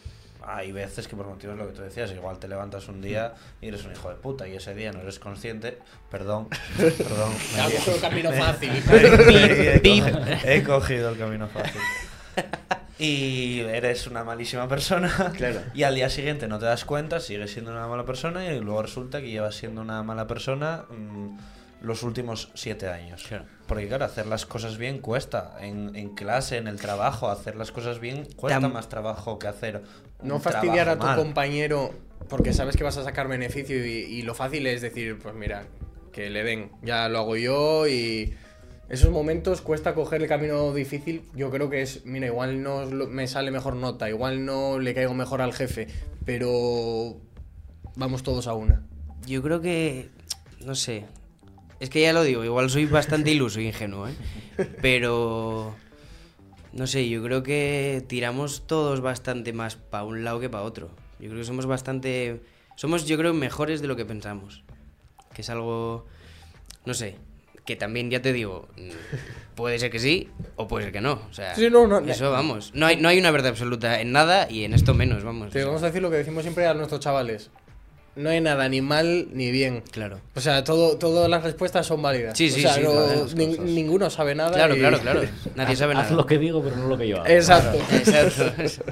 [0.43, 3.67] hay veces que por motivos lo que tú decías, igual te levantas un día y
[3.67, 5.77] eres un hijo de puta y ese día no eres consciente,
[6.09, 6.47] perdón,
[6.77, 7.31] perdón.
[7.55, 8.71] me he- camino fácil.
[8.91, 11.79] he, cogido, he cogido el camino fácil.
[13.03, 15.31] Y eres una malísima persona.
[15.37, 15.61] Claro.
[15.73, 18.81] Y al día siguiente no te das cuenta, sigues siendo una mala persona y luego
[18.83, 21.37] resulta que llevas siendo una mala persona mm,
[21.81, 23.23] los últimos siete años.
[23.27, 23.45] Claro.
[23.67, 25.55] Porque claro, hacer las cosas bien cuesta.
[25.61, 29.47] En, en clase, en el trabajo, hacer las cosas bien cuesta Tam- más trabajo que
[29.47, 29.81] hacer.
[30.21, 31.17] No un fastidiar a tu mal.
[31.17, 31.93] compañero
[32.29, 35.63] porque sabes que vas a sacar beneficio y, y lo fácil es decir, pues mira,
[36.13, 38.35] que le den, ya lo hago yo y
[38.91, 41.23] esos momentos cuesta coger el camino difícil.
[41.33, 45.13] Yo creo que es, mira, igual no me sale mejor nota, igual no le caigo
[45.13, 45.87] mejor al jefe,
[46.25, 47.15] pero
[47.95, 48.85] vamos todos a una.
[49.25, 50.09] Yo creo que.
[50.65, 51.05] No sé.
[51.79, 54.15] Es que ya lo digo, igual soy bastante iluso e ingenuo, ¿eh?
[54.81, 55.73] Pero.
[56.73, 60.89] No sé, yo creo que tiramos todos bastante más para un lado que para otro.
[61.17, 62.41] Yo creo que somos bastante.
[62.75, 64.65] Somos, yo creo, mejores de lo que pensamos.
[65.33, 66.07] Que es algo.
[66.85, 67.15] No sé.
[67.65, 68.89] Que también, ya te digo, mm,
[69.55, 71.21] puede ser que sí o puede ser que no.
[71.29, 72.71] O sea, Sí, no, no, eso vamos.
[72.73, 75.51] No hay, no hay una verdad absoluta en nada y en esto menos, vamos.
[75.51, 77.51] Te vamos a decir lo que decimos siempre a nuestros chavales.
[78.15, 79.83] No hay nada ni mal ni bien.
[79.91, 80.19] Claro.
[80.35, 82.37] O sea, todo, todas las respuestas son válidas.
[82.37, 84.51] Sí, O sí, sea, sí, no- nin- ninguno sabe nada.
[84.53, 85.21] Claro, y- claro, claro.
[85.55, 86.07] Nadie sabe nada.
[86.07, 87.27] Haz lo que digo, pero no lo que yo hago.
[87.27, 87.77] Exacto.
[87.93, 88.83] Exacto.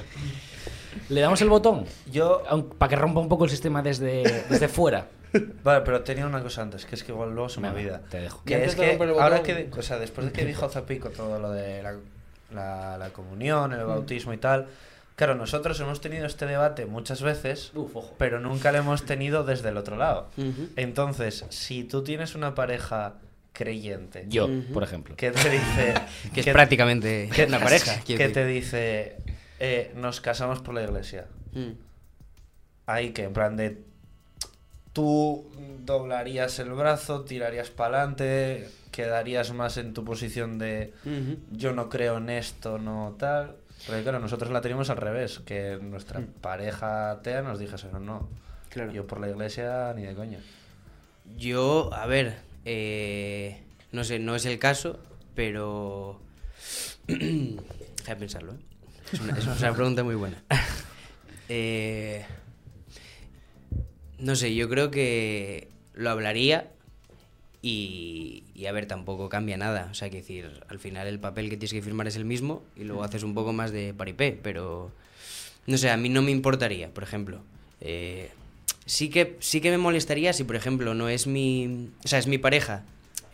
[1.10, 1.84] ¿Le damos el botón?
[2.10, 2.42] Yo
[2.78, 5.08] Para que rompa un poco el sistema desde, desde fuera.
[5.64, 8.00] Vale, pero tenía una cosa antes, que es que igual luego se me olvida.
[8.10, 8.42] te dejo.
[8.44, 11.82] Que es que ahora que, o sea, después de que dijo Zapico todo lo de
[11.82, 11.94] la,
[12.52, 14.66] la- la comunión, el bautismo y tal,
[15.16, 18.14] claro, nosotros hemos tenido este debate muchas veces, Uf, ojo.
[18.18, 20.28] pero nunca lo hemos tenido desde el otro lado.
[20.76, 23.14] Entonces, si tú tienes una pareja
[23.52, 25.16] creyente Yo, por ejemplo.
[25.16, 25.94] que te dice
[26.34, 28.00] Que es prácticamente que- una pareja.
[28.04, 28.32] que decir.
[28.32, 29.16] te dice
[29.58, 31.72] eh, nos casamos por la iglesia, Mm.
[32.86, 33.82] ahí que en plan de
[35.00, 35.46] tú
[35.86, 40.92] doblarías el brazo, tirarías para adelante, quedarías más en tu posición de
[41.50, 43.56] yo no creo en esto, no tal.
[43.86, 48.28] Porque claro, nosotros la teníamos al revés, que nuestra pareja atea nos dijese, no, no,
[48.68, 48.92] Claro.
[48.92, 50.38] yo por la iglesia ni de coña.
[51.38, 52.36] Yo, a ver,
[52.66, 54.98] eh, no sé, no es el caso,
[55.34, 56.20] pero...
[57.06, 57.54] Deja
[58.06, 58.56] de pensarlo, ¿eh?
[59.12, 60.36] Es una, es una pregunta muy buena.
[61.48, 62.24] Eh,
[64.20, 66.70] no sé, yo creo que lo hablaría
[67.62, 69.88] y, y, a ver, tampoco cambia nada.
[69.90, 72.62] O sea, que decir, al final el papel que tienes que firmar es el mismo
[72.76, 74.90] y luego haces un poco más de paripé, pero
[75.66, 77.42] no sé, a mí no me importaría, por ejemplo.
[77.80, 78.30] Eh,
[78.86, 81.90] sí, que, sí que me molestaría si, por ejemplo, no es mi.
[82.04, 82.84] O sea, es mi pareja,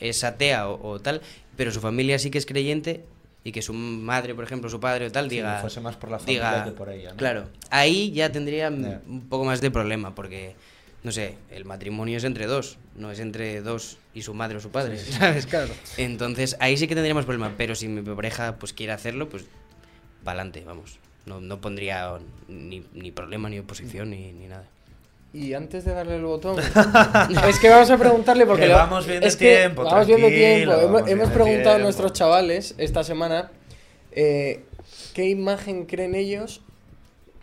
[0.01, 1.20] es atea o, o tal,
[1.57, 3.05] pero su familia sí que es creyente
[3.44, 5.61] y que su madre, por ejemplo, su padre o tal, Sí, diga.
[5.61, 7.16] fuese más por la familia diga- que por ella, ¿no?
[7.16, 10.57] Claro, ahí ya tendría un poco más de problema porque.
[11.03, 14.61] No sé, el matrimonio es entre dos, no es entre dos y su madre o
[14.61, 15.47] su padre, ¿sabes?
[15.51, 15.73] Claro.
[15.97, 19.45] Entonces, ahí sí que tendríamos problema, pero si mi pareja pues quiere hacerlo, pues
[20.25, 20.99] para adelante, vamos.
[21.25, 24.65] No, no pondría ni, ni problema, ni oposición, ni, ni nada.
[25.33, 26.59] Y antes de darle el botón,
[27.49, 30.21] es que vamos a preguntarle porque Que vamos bien de es que tiempo, vamos bien
[30.21, 31.07] de tranquilo, tiempo.
[31.07, 33.51] Hemos, preguntado a nuestros chavales esta semana
[34.13, 34.65] eh,
[35.15, 36.63] qué imagen creen ellos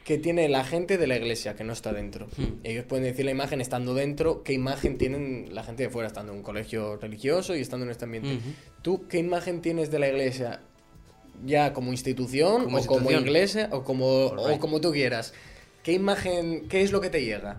[0.04, 2.28] que tiene la gente de la iglesia que no está dentro.
[2.38, 2.60] Hmm.
[2.64, 6.34] Ellos pueden decir la imagen estando dentro, qué imagen tienen la gente de fuera estando
[6.34, 8.40] en un colegio religioso y estando en este ambiente.
[8.82, 10.62] ¿Tú qué imagen tienes de la iglesia?
[11.46, 15.34] Ya como institución Como o como iglesia o como, o como tú quieras.
[15.84, 17.58] ¿Qué imagen, qué es lo que te llega?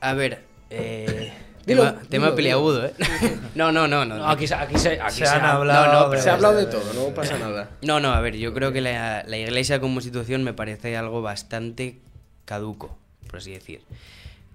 [0.00, 1.32] A ver, eh,
[1.66, 2.36] Dilo, tema, dilo, tema dilo.
[2.36, 2.94] peliagudo, ¿eh?
[3.54, 4.16] No, no, no, no.
[4.18, 6.34] No, aquí, se- aquí se, aquí Se han ha- hablado no, no, de- Se ha
[6.34, 7.70] hablado de todo, no pasa nada.
[7.82, 11.22] No, no, a ver, yo creo que la, la iglesia como institución me parece algo
[11.22, 11.98] bastante
[12.44, 12.96] caduco,
[13.28, 13.80] por así decir.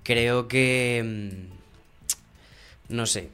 [0.04, 1.30] Creo que...
[2.89, 3.30] mm, No sé.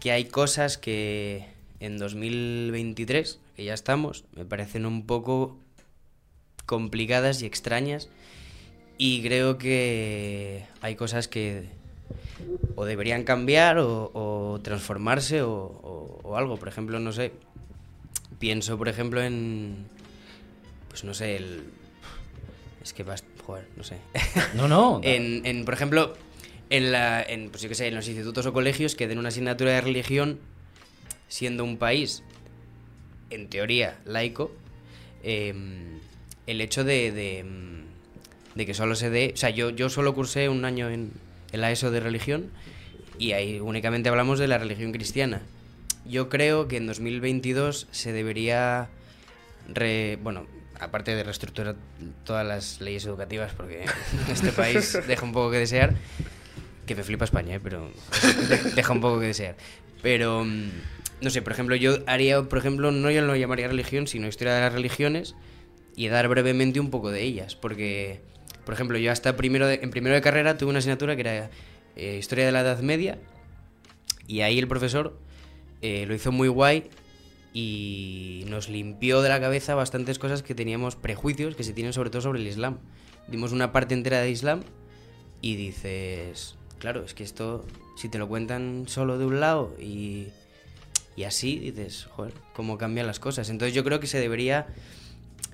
[0.00, 1.46] Que hay cosas que
[1.80, 5.56] en 2023, que ya estamos, me parecen un poco
[6.66, 8.08] complicadas y extrañas.
[8.98, 11.68] Y creo que hay cosas que
[12.76, 16.56] o deberían cambiar o, o transformarse o, o- o algo.
[16.56, 17.32] Por ejemplo, no sé,
[18.38, 19.86] pienso, por ejemplo, en.
[20.88, 21.64] Pues no sé, el.
[22.82, 23.24] Es que vas.
[23.46, 23.96] Joder, no sé.
[24.54, 25.00] No, no.
[25.04, 26.14] en, en, por ejemplo,
[26.70, 29.28] en, la, en, pues yo qué sé, en los institutos o colegios que den una
[29.28, 30.38] asignatura de religión,
[31.28, 32.22] siendo un país,
[33.30, 34.52] en teoría, laico,
[35.22, 35.98] em,
[36.46, 37.44] el hecho de, de,
[38.54, 39.32] de que solo se dé...
[39.34, 41.12] O sea, yo, yo solo cursé un año en,
[41.52, 42.50] en la de religión
[43.18, 45.42] y ahí únicamente hablamos de la religión cristiana.
[46.04, 48.88] Yo creo que en 2022 se debería,
[49.72, 50.46] re- bueno,
[50.80, 51.76] aparte de reestructurar
[52.24, 53.84] todas las leyes educativas, porque
[54.32, 55.94] este país deja un poco que desear,
[56.86, 57.60] que me flipa España, ¿eh?
[57.62, 57.88] pero
[58.48, 59.56] de- deja un poco que desear.
[60.02, 60.70] Pero, mm,
[61.20, 64.54] no sé, por ejemplo, yo haría, por ejemplo, no yo lo llamaría religión, sino historia
[64.54, 65.36] de las religiones
[65.94, 68.20] y dar brevemente un poco de ellas, porque,
[68.64, 71.50] por ejemplo, yo hasta primero en primero de carrera tuve una asignatura que era
[71.96, 73.18] eh, historia de la Edad Media
[74.26, 75.18] y ahí el profesor
[75.80, 76.90] eh, lo hizo muy guay
[77.52, 82.10] y nos limpió de la cabeza bastantes cosas que teníamos prejuicios que se tienen sobre
[82.10, 82.78] todo sobre el Islam.
[83.28, 84.62] Dimos una parte entera de Islam
[85.40, 90.28] y dices, claro, es que esto, si te lo cuentan solo de un lado y,
[91.16, 93.50] y así, dices, joder, cómo cambian las cosas.
[93.50, 94.66] Entonces yo creo que se debería,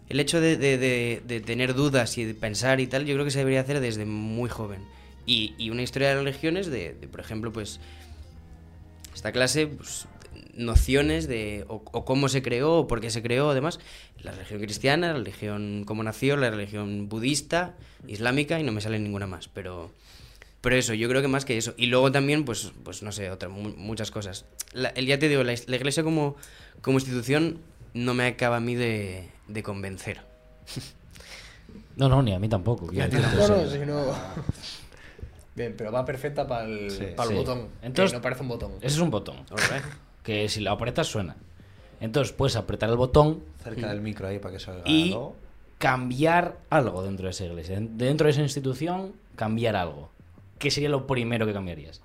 [0.09, 0.79] el hecho de, de-
[1.25, 4.05] de- tener dudas y de pensar y tal, yo creo que se debería hacer desde
[4.05, 4.81] muy joven.
[5.27, 7.81] Y, y una historia de religiones de, por ejemplo, pues
[9.14, 10.07] esta clase, pues,
[10.55, 13.79] nociones de o, cómo se creó o por qué se creó, además,
[14.23, 17.75] la religión cristiana, la religión como nació, la religión budista,
[18.07, 19.90] islámica y no me sale ninguna más, pero
[20.61, 21.73] pero eso, yo creo que más que eso.
[21.77, 24.44] Y luego también, pues, pues no sé, otra, mu- muchas cosas.
[24.73, 26.35] La, ya te digo, la, la iglesia como,
[26.83, 27.59] como institución
[27.94, 30.20] no me acaba a mí de, de convencer.
[31.96, 32.90] No, no, ni a mí tampoco.
[32.92, 34.04] No, no, si no.
[35.54, 37.06] Bien, pero va perfecta para el, Sí.
[37.16, 37.42] para el Sí.
[37.42, 37.68] botón.
[37.82, 38.72] Entonces- que no parece un botón.
[38.76, 39.37] Ese es un botón,
[40.22, 41.37] que si lo apretas suena.
[42.00, 44.82] Entonces puedes apretar el botón Cerca del micro ahí para que salga.
[44.87, 45.34] y ¿no?
[45.78, 47.78] cambiar algo dentro de esa iglesia.
[47.80, 50.11] Dentro de esa institución, cambiar algo.
[50.61, 52.00] ¿Qué sería lo primero que cambiarías?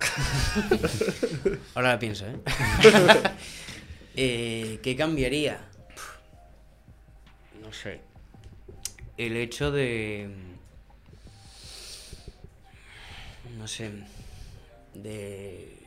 [1.74, 2.36] Ahora la pienso, ¿eh?
[4.14, 5.58] Eh, ¿Qué cambiaría?
[7.72, 8.02] No sé.
[9.16, 10.28] El hecho de...
[13.56, 13.92] No sé.
[14.92, 15.78] De...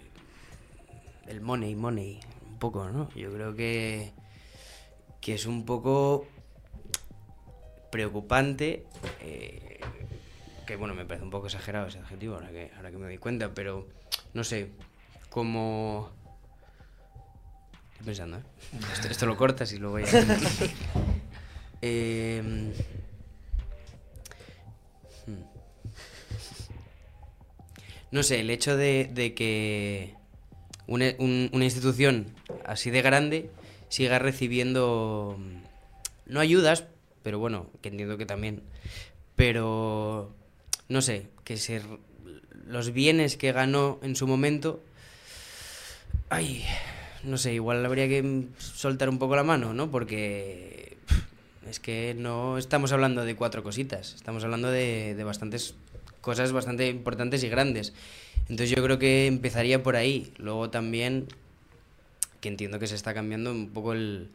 [1.28, 2.19] El money, money.
[2.50, 3.12] Un poco, ¿no?
[3.13, 4.13] Yo creo que...
[5.21, 6.26] Que es un poco
[7.91, 8.88] preocupante.
[9.21, 9.80] eh,
[10.65, 13.19] que bueno, me parece un poco exagerado ese adjetivo ahora que, ahora que me doy
[13.19, 13.88] cuenta, pero
[14.34, 14.71] no sé,
[15.30, 16.10] como...
[17.91, 18.43] Estoy pensando, ¿eh?
[18.91, 20.08] Esto, esto lo cortas y luego ya...
[21.88, 22.71] Em,
[25.28, 25.43] hmm.
[28.12, 30.13] No sé, el hecho de, que
[30.88, 32.28] una, un- una institución
[32.65, 33.50] así de grande
[33.89, 36.86] siga recibiendo, mm, no ayudas,
[37.24, 38.62] pero bueno, que entiendo que también,
[39.36, 40.34] pero
[40.89, 41.82] no sé, que se,
[42.67, 44.82] los bienes que ganó en su momento,
[46.30, 46.63] ay,
[47.24, 49.89] no sé, igual habría que mm, soltar un poco la mano, ¿no?
[49.91, 50.85] Porque
[51.69, 55.75] es que no estamos hablando de cuatro cositas, estamos hablando de, de bastantes
[56.21, 57.93] cosas bastante importantes y grandes.
[58.49, 60.32] Entonces yo creo que empezaría por ahí.
[60.38, 61.28] Luego también,
[62.41, 64.30] que entiendo que se está cambiando un poco el,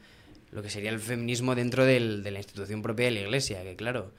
[0.52, 3.76] lo que sería el feminismo dentro del- de la institución propia de la iglesia, que
[3.76, 4.10] claro,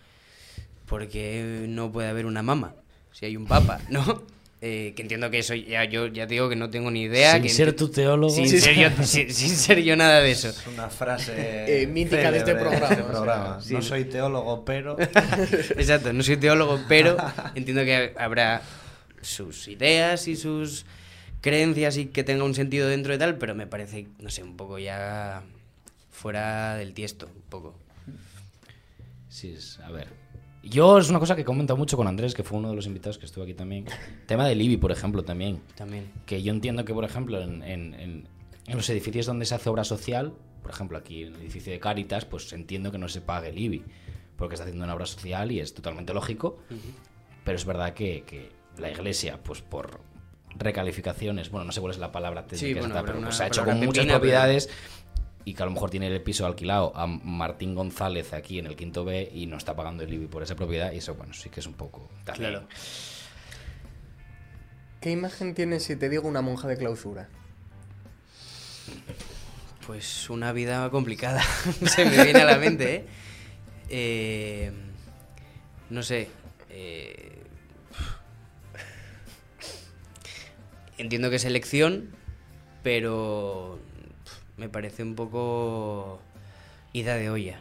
[0.87, 2.75] porque no puede haber una mama
[3.11, 4.23] si hay un papa, ¿no?
[4.63, 7.33] Eh, que entiendo que eso ya yo ya digo que no tengo ni idea.
[7.33, 8.33] Sin que ser tu teólogo.
[8.33, 10.49] Sin, ser yo, sin, sin ser yo nada de eso.
[10.49, 13.61] Es una frase Eh, mítica de este programa, este o sea, programa.
[13.61, 13.73] sí.
[13.73, 14.97] no soy teólogo, pero
[15.79, 17.17] Exacto, no soy teólogo, pero
[17.55, 18.61] entiendo que habrá
[19.21, 20.85] sus ideas y sus
[21.41, 24.57] creencias y que tenga un sentido dentro de tal, pero me parece, no sé, un
[24.57, 25.41] poco ya
[26.11, 27.75] fuera del tiesto, un poco.
[29.27, 30.07] Sí, es- a ver.
[30.63, 32.85] Yo es una cosa que he comentado mucho con Andrés, que fue uno de los
[32.85, 33.85] invitados que estuvo aquí también.
[34.27, 35.61] Tema del IBI, por ejemplo, también.
[35.75, 36.11] También.
[36.25, 38.27] Que yo entiendo que, por ejemplo, en, en- en-
[38.67, 41.79] en los edificios donde se hace obra social, por ejemplo, aquí en el edificio de
[41.79, 43.83] Cáritas, pues entiendo que no se pague el IBI,
[44.37, 46.59] porque está haciendo una obra social y es totalmente lógico.
[47.43, 49.99] Pero es verdad que, que la iglesia, pues por
[50.55, 53.43] recalificaciones, bueno, no sé cuál es la palabra técnica, Sí, bueno, pero una pues, se
[53.43, 54.69] ha hecho con muchas pero- propiedades
[55.45, 58.75] y que a lo mejor tiene el piso alquilado a Martín González aquí en el
[58.75, 61.49] quinto B y no está pagando el IBI por esa propiedad y eso, bueno, sí
[61.49, 62.09] que es un poco...
[62.25, 62.67] también- Claro.
[65.01, 67.27] ¿Qué imagen tienes si te digo una monja de clausura?
[69.87, 71.41] Pues una vida complicada,
[71.87, 73.05] se me viene a la mente, ¿eh?
[73.89, 74.71] Eh,
[75.89, 76.29] no sé.
[76.69, 77.41] eh,
[80.97, 82.11] entiendo que es elección,
[82.83, 83.79] pero
[84.61, 86.21] me parece un poco
[86.93, 87.59] ida de olla,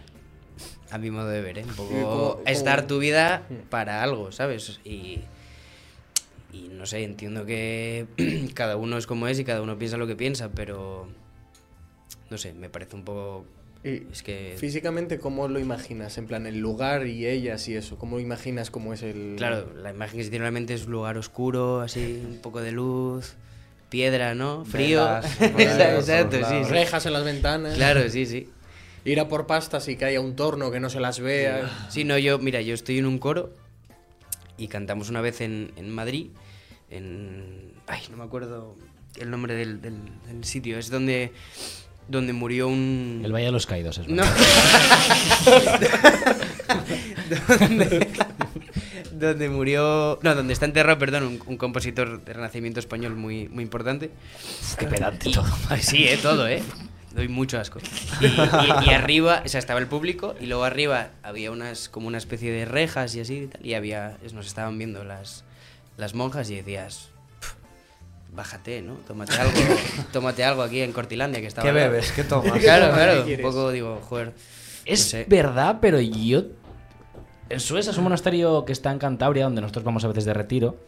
[0.90, 1.64] a mi modo de ver, ¿eh?
[1.64, 3.68] Un ¿Y cómo- poco es dar tu vida Hmm.
[3.70, 4.80] para algo, ¿sabes?
[4.84, 5.20] Y,
[6.52, 8.06] y no sé, entiendo que
[8.54, 11.08] cada uno es como es y cada uno piensa lo que piensa, pero
[12.28, 13.46] no sé, me parece un poco
[13.82, 14.56] Y Es que...
[14.58, 16.18] físicamente, ¿cómo lo imaginas?
[16.18, 17.96] En plan, el lugar y ellas y eso.
[17.96, 19.36] ¿Cómo imaginas cómo es el...?
[19.38, 22.40] Claro, la imagen que se tiene en la mente es un lugar oscuro, así, un
[22.42, 23.36] poco de luz,
[23.90, 24.64] piedra, ¿no?
[24.64, 25.04] Frío.
[25.04, 26.70] Velas, Exacto, sí, sí.
[26.70, 27.74] Rejas en las ventanas.
[27.74, 28.48] Claro, sí, sí.
[29.04, 31.70] Ir a por pastas y que haya un torno que no se las vea.
[31.90, 33.52] Sí, no, yo, mira, yo estoy en un coro
[34.56, 36.28] y cantamos una vez en, en Madrid,
[36.90, 37.72] en...
[37.86, 38.76] Ay, no me acuerdo
[39.18, 41.32] el nombre del, del- del sitio, es donde,
[42.08, 43.22] donde murió un...
[43.24, 44.22] El Valle de los Caídos es No.
[47.58, 48.08] donde,
[49.20, 50.18] donde murió...
[50.22, 54.10] No, donde está enterrado, perdón, un, un compositor de renacimiento español muy, muy importante.
[54.78, 55.46] Qué pedante Y- todo.
[55.80, 56.62] Sí, eh, todo, eh.
[57.14, 57.80] Doy mucho asco.
[58.20, 62.06] Y, y- y arriba, o sea, estaba el público y luego arriba había unas como
[62.06, 63.66] una especie de rejas y así y tal.
[63.66, 65.42] Y había, nos estaban viendo las,
[65.96, 67.08] las monjas y decías,
[67.40, 67.54] "Pf,
[68.32, 68.94] bájate, ¿no?
[69.08, 69.52] Tómate algo,
[70.12, 71.64] tómate algo aquí en Cortilandia que estaba.
[71.64, 71.90] ¿Qué al lado".
[71.90, 72.12] bebes?
[72.12, 72.60] ¿Qué tomas?
[72.60, 73.24] Claro, claro.
[73.26, 74.32] ¿Qué Un poco digo, joder.
[74.86, 75.24] Es no sé.
[75.28, 76.44] verdad, pero yo.
[77.50, 80.32] En Suez es un monasterio que está en Cantabria, donde nosotros vamos a veces de
[80.34, 80.78] retiro.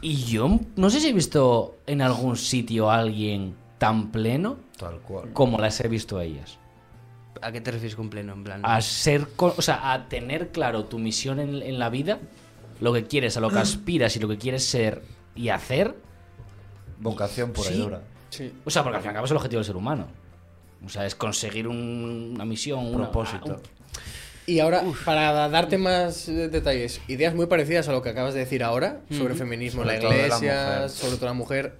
[0.00, 4.98] Y yo no sé si he visto en algún sitio a alguien tan pleno Tal
[5.00, 5.32] cual.
[5.32, 6.58] como las he visto a ellas.
[7.42, 8.32] ¿A qué te refieres con pleno?
[8.32, 8.60] En plan.
[8.64, 9.28] A ser.
[9.36, 12.18] O sea, a tener claro tu misión en, en la vida,
[12.80, 15.02] lo que quieres, a lo que aspiras y lo que quieres ser
[15.36, 15.94] y hacer.
[17.00, 17.74] Vocación pura Sí.
[17.74, 18.02] y dura.
[18.30, 18.52] Sí.
[18.64, 20.06] O sea, porque al fin y al cabo es el objetivo del ser humano.
[20.84, 23.60] O sea, es conseguir un- una misión, un Propósito.
[24.48, 28.40] Y ahora, para darte más eh, detalles, ideas muy parecidas a lo que acabas de
[28.40, 31.76] decir ahora sobre feminismo en la iglesia, sobre todo la mujer.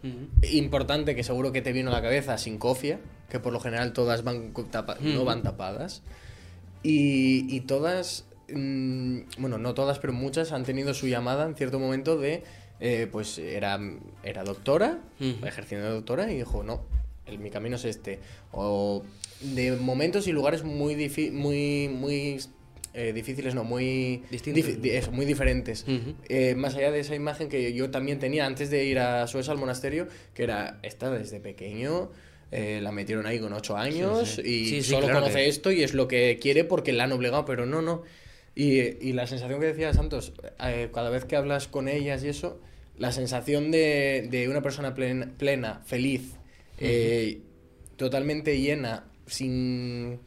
[0.53, 3.01] Importante que seguro que te vino a la cabeza sin cofia,
[3.31, 6.03] que por lo general todas van tapa- no van tapadas.
[6.83, 11.79] Y, y todas, mm, bueno, no todas, pero muchas han tenido su llamada en cierto
[11.79, 12.45] momento de,
[12.81, 13.81] eh, pues era,
[14.23, 14.99] era doctora,
[15.45, 16.83] ejerciendo de doctora, y dijo, no,
[17.27, 18.21] el, mi camino es este.
[18.53, 19.03] O
[19.41, 20.95] de momentos y lugares muy,
[21.33, 22.41] muy, muy
[22.95, 24.65] eh, difíciles, no, muy, Distintos.
[24.65, 25.83] difi- di- eso, muy diferentes.
[25.85, 26.15] Ujú.
[26.29, 29.49] Eh, más allá de esa imagen que yo también tenía antes de ir a Suez
[29.49, 32.11] al monasterio, que era esta desde pequeño.
[32.51, 34.41] eh, la metieron ahí con 8 años sí.
[34.41, 37.05] y Sí, sí, solo claro conoce que- esto y es lo que quiere porque la
[37.05, 38.05] han obligado, pero no, no.
[38.55, 40.33] Y, y la sensación que decía Santos,
[40.65, 42.59] eh, cada vez que hablas con ellas y eso,
[42.97, 46.37] la sensación de, de una persona plena, plena feliz,
[46.81, 47.43] eh,
[47.97, 50.19] totalmente llena, sin,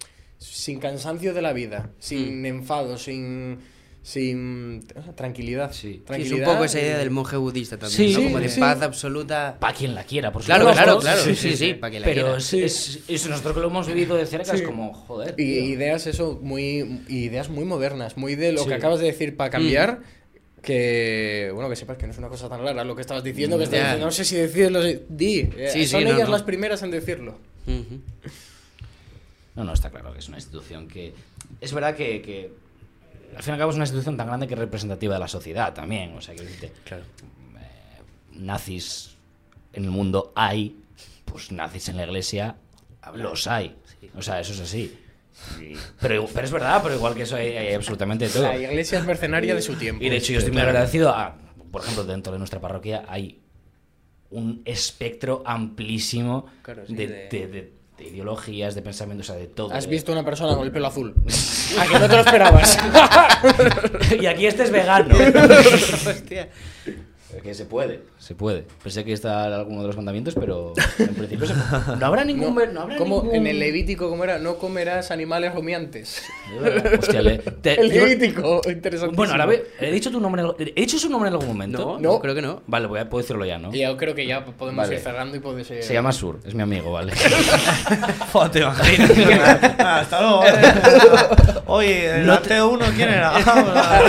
[0.41, 3.59] sin cansancio de la vida, sin enfado, sin,
[4.01, 4.83] sin
[5.15, 5.71] tranquilidad.
[5.71, 5.79] Sí.
[5.81, 8.23] Sí, es tranquilidad un poco esa idea del monje budista también, Sí, ¿no?
[8.23, 8.59] Como de sí.
[8.59, 9.57] paz absoluta.
[9.59, 10.83] Para quien la quiera, por Claro, supuesto.
[10.83, 11.21] claro, claro.
[11.21, 11.73] Sí, Sí, sí, sí, sí.
[11.75, 12.37] para que la Pero quiera.
[12.39, 15.35] es, es- es- nosotros que lo hemos vivido de cerca es como, joder.
[15.37, 15.63] Y tío.
[15.75, 18.69] ideas eso muy ideas muy modernas, muy de lo Sí.
[18.69, 19.99] que acabas de decir para cambiar.
[20.63, 23.57] Que bueno, que sepas que no es una cosa tan rara lo que estabas diciendo,
[23.57, 26.31] que estás diciendo, no sé si decirlo, di, eh, Sí, sí, son ellas no.
[26.33, 27.37] las primeras en decirlo.
[29.55, 31.13] No, no, está claro que es una institución que.
[31.59, 32.53] Es verdad que, que
[33.35, 35.27] al fin y al cabo es una institución tan grande que es representativa de la
[35.27, 36.15] sociedad también.
[36.15, 37.03] O sea, que decirte, Claro.
[38.33, 39.15] nazis
[39.73, 40.77] en el mundo hay,
[41.25, 42.55] pues nazis en la iglesia
[43.15, 43.75] los hay.
[44.15, 44.97] O sea, eso es así.
[45.99, 48.43] Pero, pero es verdad, pero igual que eso hay, hay absolutamente todo.
[48.43, 50.03] La iglesia es mercenaria de su tiempo.
[50.03, 51.35] Y de hecho yo estoy muy agradecido a,
[51.71, 53.39] por ejemplo, dentro de nuestra parroquia hay
[54.29, 59.39] un espectro amplísimo Claro, sí, de, de- de- de- de ideologías, de pensamientos, o sea,
[59.39, 59.73] de todo.
[59.73, 61.13] Has de- visto una persona con el pelo azul.
[61.79, 62.77] ¿A que no te lo esperabas?
[64.19, 65.15] y aquí este es vegano.
[66.07, 66.49] Hostia.
[67.41, 68.65] Que se puede, se puede.
[68.83, 71.97] Pensé que está alguno de los mandamientos, pero en principio se puede.
[71.99, 72.55] No habrá ningún...
[72.73, 74.39] No, habrá como ningún- en el Levítico, ¿cómo era?
[74.39, 76.21] No comerás animales rumiantes.
[76.99, 79.15] Hostia, le- te- El Levítico, interesante.
[79.15, 81.97] Bueno, ahora ve- he dicho tu nombre, en- he dicho su nombre en algún momento.
[81.99, 82.61] No, creo que no.
[82.67, 83.71] Vale, voy a, puedo decirlo ya, ¿no?
[83.73, 84.95] Yo creo que ya podemos Vale.
[84.95, 85.81] ir cerrando y puede ser.
[85.83, 87.13] Se llama Sur, es mi amigo, vale.
[88.31, 89.59] Joder, te imaginas.
[89.79, 90.43] Ah, Hasta luego.
[91.67, 93.31] Oye, el No te- uno, ¿quién era?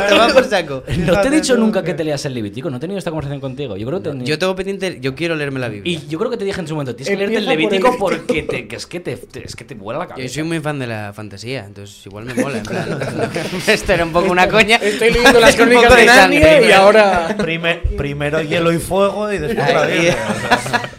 [0.09, 0.83] Te va por saco.
[0.99, 3.12] No te he dicho nunca que que- te leas el Levítico, no he tenido esta
[3.13, 3.77] conversación contigo.
[3.77, 5.93] Yo creo que Yo tengo pendiente, yo quiero leerme la Biblia.
[5.93, 8.13] Y yo creo que te dije en su momento, tienes que leerte el Empieza por
[8.15, 8.39] el Levítico Levítico.
[8.39, 10.27] porque te, que es que te, te- es que te vuela la cabeza.
[10.27, 12.59] Yo soy muy fan de la fantasía, entonces igual me mola.
[12.59, 12.99] En plan,
[13.67, 14.77] esto era un poco una coña.
[14.77, 17.37] Estoy leyendo las crónicas de sangre, Narnia y ahora.
[17.39, 19.87] Primer- primero hielo y fuego y después la.
[19.87, 20.17] Biblia.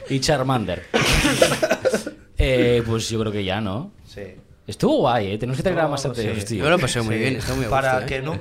[0.10, 0.84] Y Charmander.
[2.38, 3.92] Eh, pues yo creo que ya, ¿no?
[4.06, 4.22] Sí.
[4.68, 5.38] Estuvo guay, ¿eh?
[5.38, 6.34] Tenemos que traer a más tío.
[6.58, 8.08] Yo lo pasé muy Sí, bien, está muy Para gusto, ¿eh?
[8.10, 8.40] que no.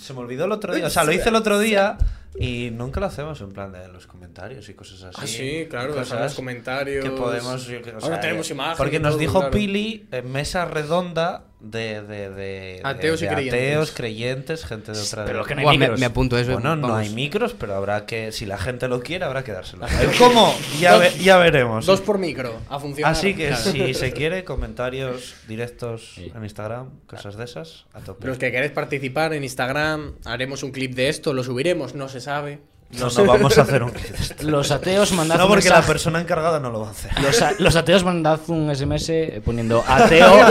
[0.00, 0.86] Se me olvidó el otro día.
[0.86, 1.98] O sea, lo hice el otro día
[2.34, 5.20] y nunca lo hacemos en plan de los comentarios y cosas así.
[5.20, 7.04] Ah, sí, claro, Cosas los comentarios.
[7.04, 7.68] Que podemos.
[7.68, 9.50] o Ahora sea, tenemos eh, imagen Porque nos todo, dijo claro.
[9.50, 13.54] Pili en mesa redonda de, de, de- de- Ateos y creyentes.
[13.60, 16.00] ateos, creyentes, gente de otra Pero que no hay Buah, me, micros.
[16.00, 16.52] me apunto eso.
[16.54, 19.86] Bueno, no hay micros, pero habrá que, si la gente lo quiere, habrá que dárselo.
[20.18, 20.54] ¿Cómo?
[20.80, 21.86] Ya, ve- ya veremos.
[21.86, 23.12] Dos por micro, a funcionar.
[23.12, 23.62] Así que Claro.
[23.62, 26.32] si se quiere, comentarios directos Sí.
[26.34, 28.26] en Instagram, cosas de esas, a tope.
[28.26, 32.20] Los que queréis participar en Instagram, haremos un clip de esto, lo subiremos, no se
[32.20, 32.58] sabe.
[32.92, 34.42] No, no vamos a hacer un clip de esto.
[34.44, 37.10] Los ateos mandad No, un porque la mensaje- persona encargada no lo va a hacer.
[37.22, 40.42] Los, a- los ateos mandad un SMS eh, poniendo ateo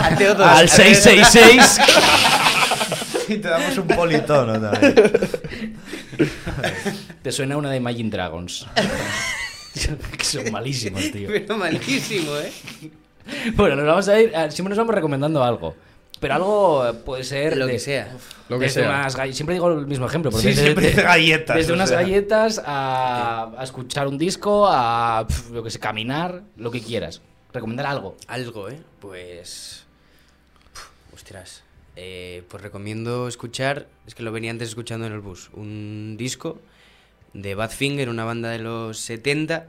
[0.00, 0.46] Ateo dos.
[0.46, 1.80] al 666.
[3.28, 4.94] Y te damos un politono también.
[7.22, 8.66] Te suena una de Imagine Dragons.
[10.16, 11.26] que son malísimos, tío.
[11.28, 12.52] Pero malísimo, ¿eh?
[13.56, 14.30] Bueno, nos vamos a ir.
[14.32, 15.74] eh, Siempre nos vamos recomendando algo.
[16.20, 17.56] Pero algo puede ser.
[17.56, 18.16] Lo de- que sea.
[18.48, 18.88] Lo que desde sea.
[18.88, 20.30] unas Siempre digo el mismo ejemplo.
[20.32, 22.00] Sí, desde- siempre galletas, Desde unas sea.
[22.00, 27.20] galletas a, a escuchar un disco, a pf, lo que sé, caminar, lo que quieras.
[27.52, 28.16] Recomendar algo.
[28.28, 28.78] Algo, ¿eh?
[29.00, 29.84] Pues...
[30.74, 31.62] Uf, Ostras.
[31.96, 36.58] Eh, pues recomiendo escuchar, es que lo venía antes escuchando en el bus, un disco
[37.32, 39.68] de Badfinger, una banda de los 70,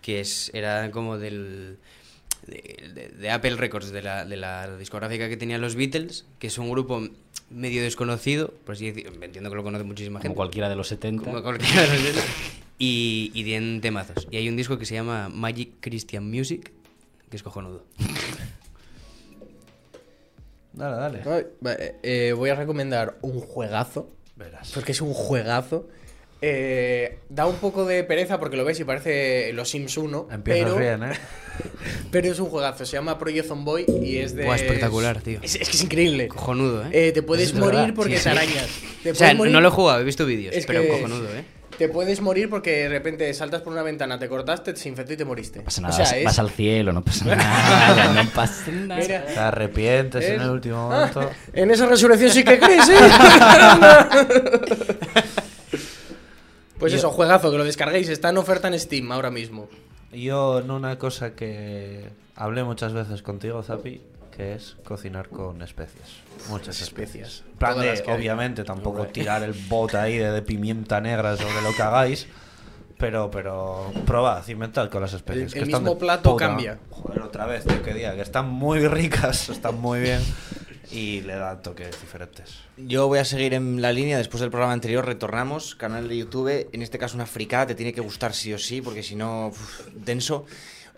[0.00, 1.76] que es, era como del...
[2.46, 6.46] De, de- de Apple Records, de la, de la discográfica que tenían los Beatles, que
[6.48, 7.02] es un grupo
[7.50, 10.36] medio desconocido, por así decir, entiendo que lo conoce muchísima Como gente.
[10.36, 11.24] cualquiera de los 70.
[11.24, 12.24] Como cualquiera de los Beatles.
[12.78, 14.26] Y, y tienen temazos.
[14.30, 16.72] Y hay un disco que se llama Magic Christian Music,
[17.28, 17.84] que es cojonudo.
[20.72, 21.48] Dale, dale.
[21.78, 24.10] Eh, eh, voy a recomendar un juegazo.
[24.36, 24.70] Verás.
[24.72, 25.88] Porque es un juegazo.
[26.42, 30.28] Eh, da un poco de pereza porque lo ves y parece Los Sims 1.
[30.32, 31.12] Empiezas pero, bien, ¿eh?
[32.10, 32.86] pero es un juegazo.
[32.86, 34.44] Se llama Project Zomboy y es de.
[34.46, 35.38] Buah, espectacular, tío.
[35.42, 36.28] Es, es que es increíble.
[36.28, 37.08] Cojonudo, ¿eh?
[37.08, 38.32] Eh, te puedes Es morir verdad, porque sí, te sí.
[38.36, 38.68] arañas.
[39.02, 41.28] Te o sea, morir- no lo he jugado, he visto vídeos, Es pero que- cojonudo,
[41.36, 41.44] ¿eh?
[41.78, 45.16] Te puedes morir porque de repente saltas por una ventana, te cortaste, te infectó y
[45.16, 45.60] te moriste.
[45.60, 48.12] No pasa O nada, sea, vas, es- vas al cielo, no pasa nada.
[48.22, 49.00] no pasa nada.
[49.00, 51.30] Mira, Te arrepientes en el último Ah, momento.
[51.54, 52.96] en esa resurrección sí que crees, ¿eh?
[56.80, 58.08] pues eso, juegazo, que lo descarguéis.
[58.08, 59.68] Está en oferta en Steam ahora mismo.
[60.12, 64.00] Yo en una cosa que hablé muchas veces contigo, Zapi,
[64.36, 66.08] que es cocinar con especias.
[66.48, 66.80] Muchas
[67.58, 67.98] plan de, hay.
[68.18, 72.26] obviamente, tampoco tirar el bote ahí de, de pimienta negra sobre lo que hagáis.
[72.98, 75.44] Pero, pero, probad, inventad con las especies.
[75.46, 76.78] El- que el están mismo plato puta- cambia.
[76.90, 80.20] Joder, otra vez, tío, que día, que están muy ricas, están muy bien
[80.92, 82.56] y le dan toques diferentes.
[82.76, 84.18] Yo voy a seguir en la línea.
[84.18, 85.74] Después del programa anterior retornamos.
[85.76, 86.68] Canal de YouTube.
[86.72, 87.68] En este caso una fricada.
[87.68, 88.80] Te tiene que gustar sí o sí.
[88.82, 90.46] Porque si no, uf, denso.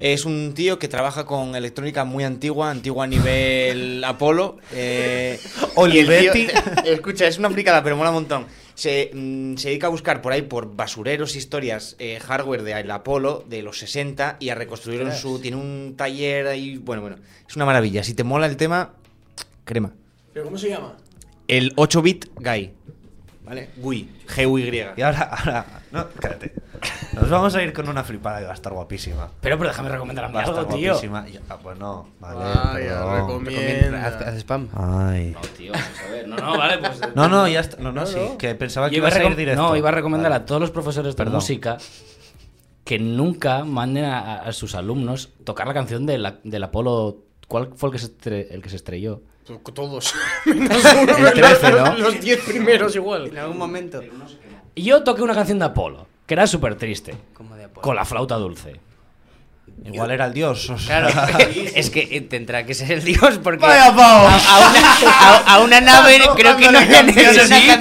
[0.01, 2.70] Es un tío que trabaja con electrónica muy antigua.
[2.70, 4.59] Antigua a nivel Apolo.
[4.72, 5.38] eh,
[5.76, 6.47] Olivetti.
[6.47, 8.47] tío- escucha, es una fricada, pero mola un montón.
[8.74, 12.90] Se, mm, se dedica a buscar por ahí, por basureros, historias, eh, hardware de el
[12.90, 15.38] Apolo de los 60 y a reconstruirlo en su...
[15.40, 16.78] Tiene un taller ahí...
[16.78, 17.16] Bueno, bueno.
[17.47, 18.03] Es una maravilla.
[18.03, 18.95] Si te mola el tema,
[19.65, 19.93] crema.
[20.33, 20.97] ¿Pero cómo se llama?
[21.49, 22.73] El 8-bit guy.
[23.45, 23.71] ¿Vale?
[23.77, 24.09] GUI.
[24.29, 24.85] G-U-Y.
[24.97, 26.55] Y ahora, ahora, no, cállate.
[27.13, 29.29] Nos vamos a ir con una flipada que va a estar guapísima.
[29.41, 30.93] Pero, pero déjame recomendar Va a estar algo, tío.
[30.93, 31.29] guapísima.
[31.29, 32.37] Y- Ah, pues no, vale.
[32.39, 32.73] Vaya,
[33.05, 33.45] perdón.
[33.45, 34.07] recomienda.
[34.07, 34.69] Haz, haz spam.
[34.75, 35.33] Ay.
[35.33, 36.29] No, tío, vamos a ver.
[36.29, 37.01] No, no, vale, pues.
[37.17, 37.77] No, no, ya está.
[37.83, 38.19] No, no, sí.
[38.39, 39.61] Que pensaba que Yo iba ibas a ir recom- directo.
[39.63, 40.43] No, iba a recomendar Vale.
[40.45, 41.35] a todos los profesores de Perdón.
[41.35, 41.79] música
[42.85, 47.25] que nunca manden a, a sus alumnos tocar la canción de la- del Apolo.
[47.53, 49.21] ¿Cuál fue el que se, estre- el que se estrelló?
[49.75, 50.15] Todos.
[50.47, 51.99] Menos uno, El 13, ¿no?
[51.99, 53.27] Los 10 primeros igual.
[53.27, 54.01] En algún momento.
[54.75, 57.83] Y yo toqué una canción de Apolo, que era súper triste, Como de Apolo.
[57.83, 58.81] con la flauta dulce.
[59.85, 60.71] Igual era el dios.
[60.71, 61.01] o sea.
[61.07, 61.29] Claro,
[61.75, 64.29] es que eh, tendrá que ser el dios porque Vaya pavo.
[64.29, 64.81] a, a una,
[65.11, 66.79] a- a una nave creo que no.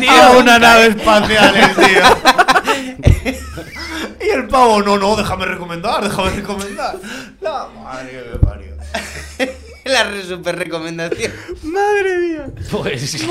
[0.10, 3.34] A una nave espacial, el tío.
[4.20, 6.98] y el pavo, no, no, déjame recomendar, déjame recomendar.
[7.40, 8.72] La madre que me parió.
[9.86, 11.32] La re- super recomendación.
[11.64, 12.46] Madre mía.
[12.72, 13.16] Pues.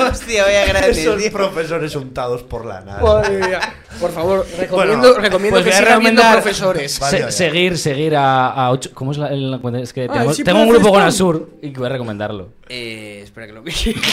[0.00, 1.32] Hostia, vaya grande, Esos tío.
[1.32, 3.02] profesores untados por la nada.
[3.02, 3.60] Madre mía.
[4.00, 6.98] Por favor, recomiendo, Bueno, recomiendo pues que voy a siga habiendo recomendar- profesores.
[7.00, 7.32] Vale, se- vale.
[7.32, 10.44] seguir, seguir a, a ocho- ¿Cómo es la, el- la- Es que Ah, tengo, sí
[10.44, 11.02] tengo un grupo con.
[11.02, 12.52] Asur y que voy a recomendarlo.
[12.68, 13.72] Eh, espera que lo vi.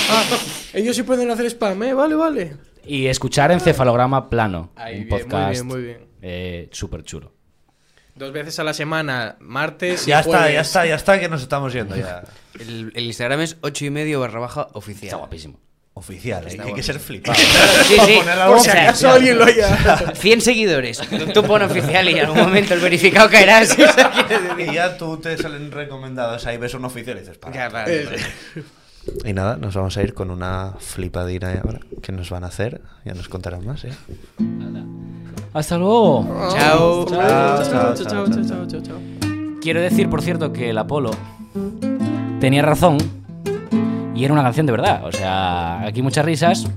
[0.10, 0.24] Ah,
[0.74, 1.94] ellos sí pueden hacer spam, ¿eh?
[1.94, 2.58] Vale, vale.
[2.86, 4.72] Y escuchar Encefalograma Plano.
[4.76, 6.06] Ahí, un bien, muy podcast bien, muy bien.
[6.22, 7.32] eh, súper chulo.
[8.20, 10.54] Dos veces a la semana, martes y Ya está, jueves.
[10.54, 12.22] ya está, ya está, que nos estamos yendo ya.
[12.60, 15.06] El, el Instagram es 8 y medio barra baja oficial.
[15.06, 15.58] Está guapísimo.
[15.94, 16.48] Oficial, ¿eh?
[16.50, 17.38] Está hay que ser flipado.
[17.40, 18.20] Sí, sí.
[18.48, 20.14] Por si O sea, acaso alguien lo haya.
[20.16, 21.02] 100 seguidores.
[21.34, 23.62] Tú pon oficial y en algún momento el verificado caerá.
[23.62, 23.88] decir-
[24.58, 27.70] Y ya tú te salen recomendados, ahí ves un oficial y dices, para.
[27.72, 28.06] Ya.
[29.26, 31.80] Y nada, nos vamos a ir con una flipadina ahora.
[32.02, 32.82] ¿Qué nos van a hacer?
[33.06, 33.94] Ya nos contarán más, ¿eh?
[35.54, 36.26] Hasta luego.
[36.52, 37.06] Chao.
[37.06, 38.98] Chao, chao, chao, chao, chao, chao, chao.
[39.62, 41.12] Quiero decir, por cierto, que el Apolo
[42.40, 42.98] tenía razón
[44.16, 45.06] y era una canción de verdad.
[45.06, 46.68] O sea, aquí muchas risas,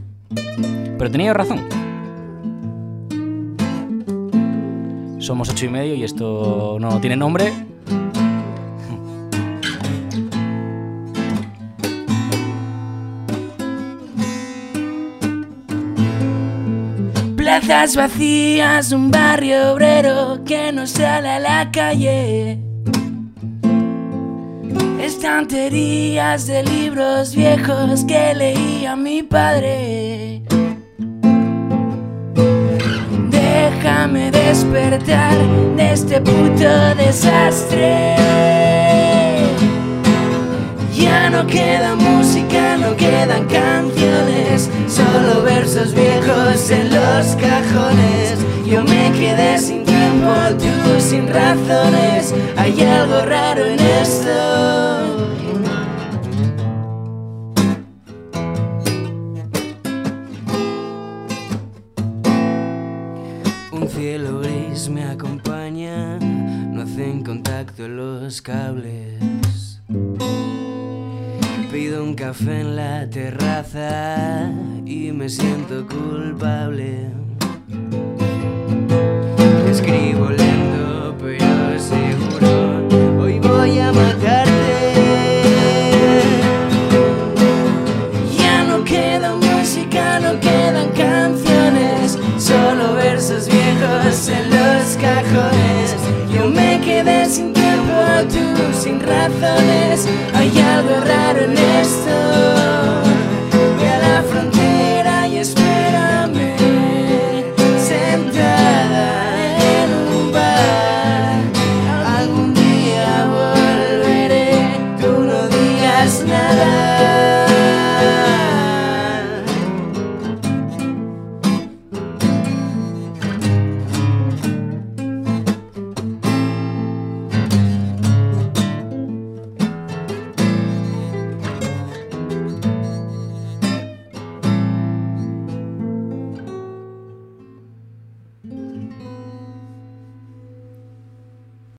[0.99, 1.61] pero tenía razón.
[5.19, 7.53] Somos ocho y medio y esto no tiene nombre.
[17.63, 22.59] Plazas vacías, un barrio obrero que no sale a la calle.
[25.01, 30.43] Estanterías de libros viejos que leía mi padre.
[33.31, 35.39] Déjame despertar
[35.77, 38.72] de este puto desastre.
[41.31, 48.39] No queda música, no quedan canciones, solo versos viejos en los cajones.
[48.65, 52.35] Yo me quedé sin tiempo, tú sin razones.
[52.57, 54.29] Hay algo raro en esto.
[63.73, 69.42] Un cielo gris me acompaña, no hacen contacto los cables.
[71.93, 74.51] Pido un café en la terraza
[74.87, 77.11] y me siento culpable.
[79.69, 84.53] Escribo lento pero seguro, hoy voy a matarte.
[88.39, 95.95] Ya no queda música, no quedan canciones, solo versos viejos en los cajones.
[96.35, 97.93] Yo me quedé sin tiempo,
[98.31, 100.09] tú sin razones.
[100.35, 100.97] Hay algo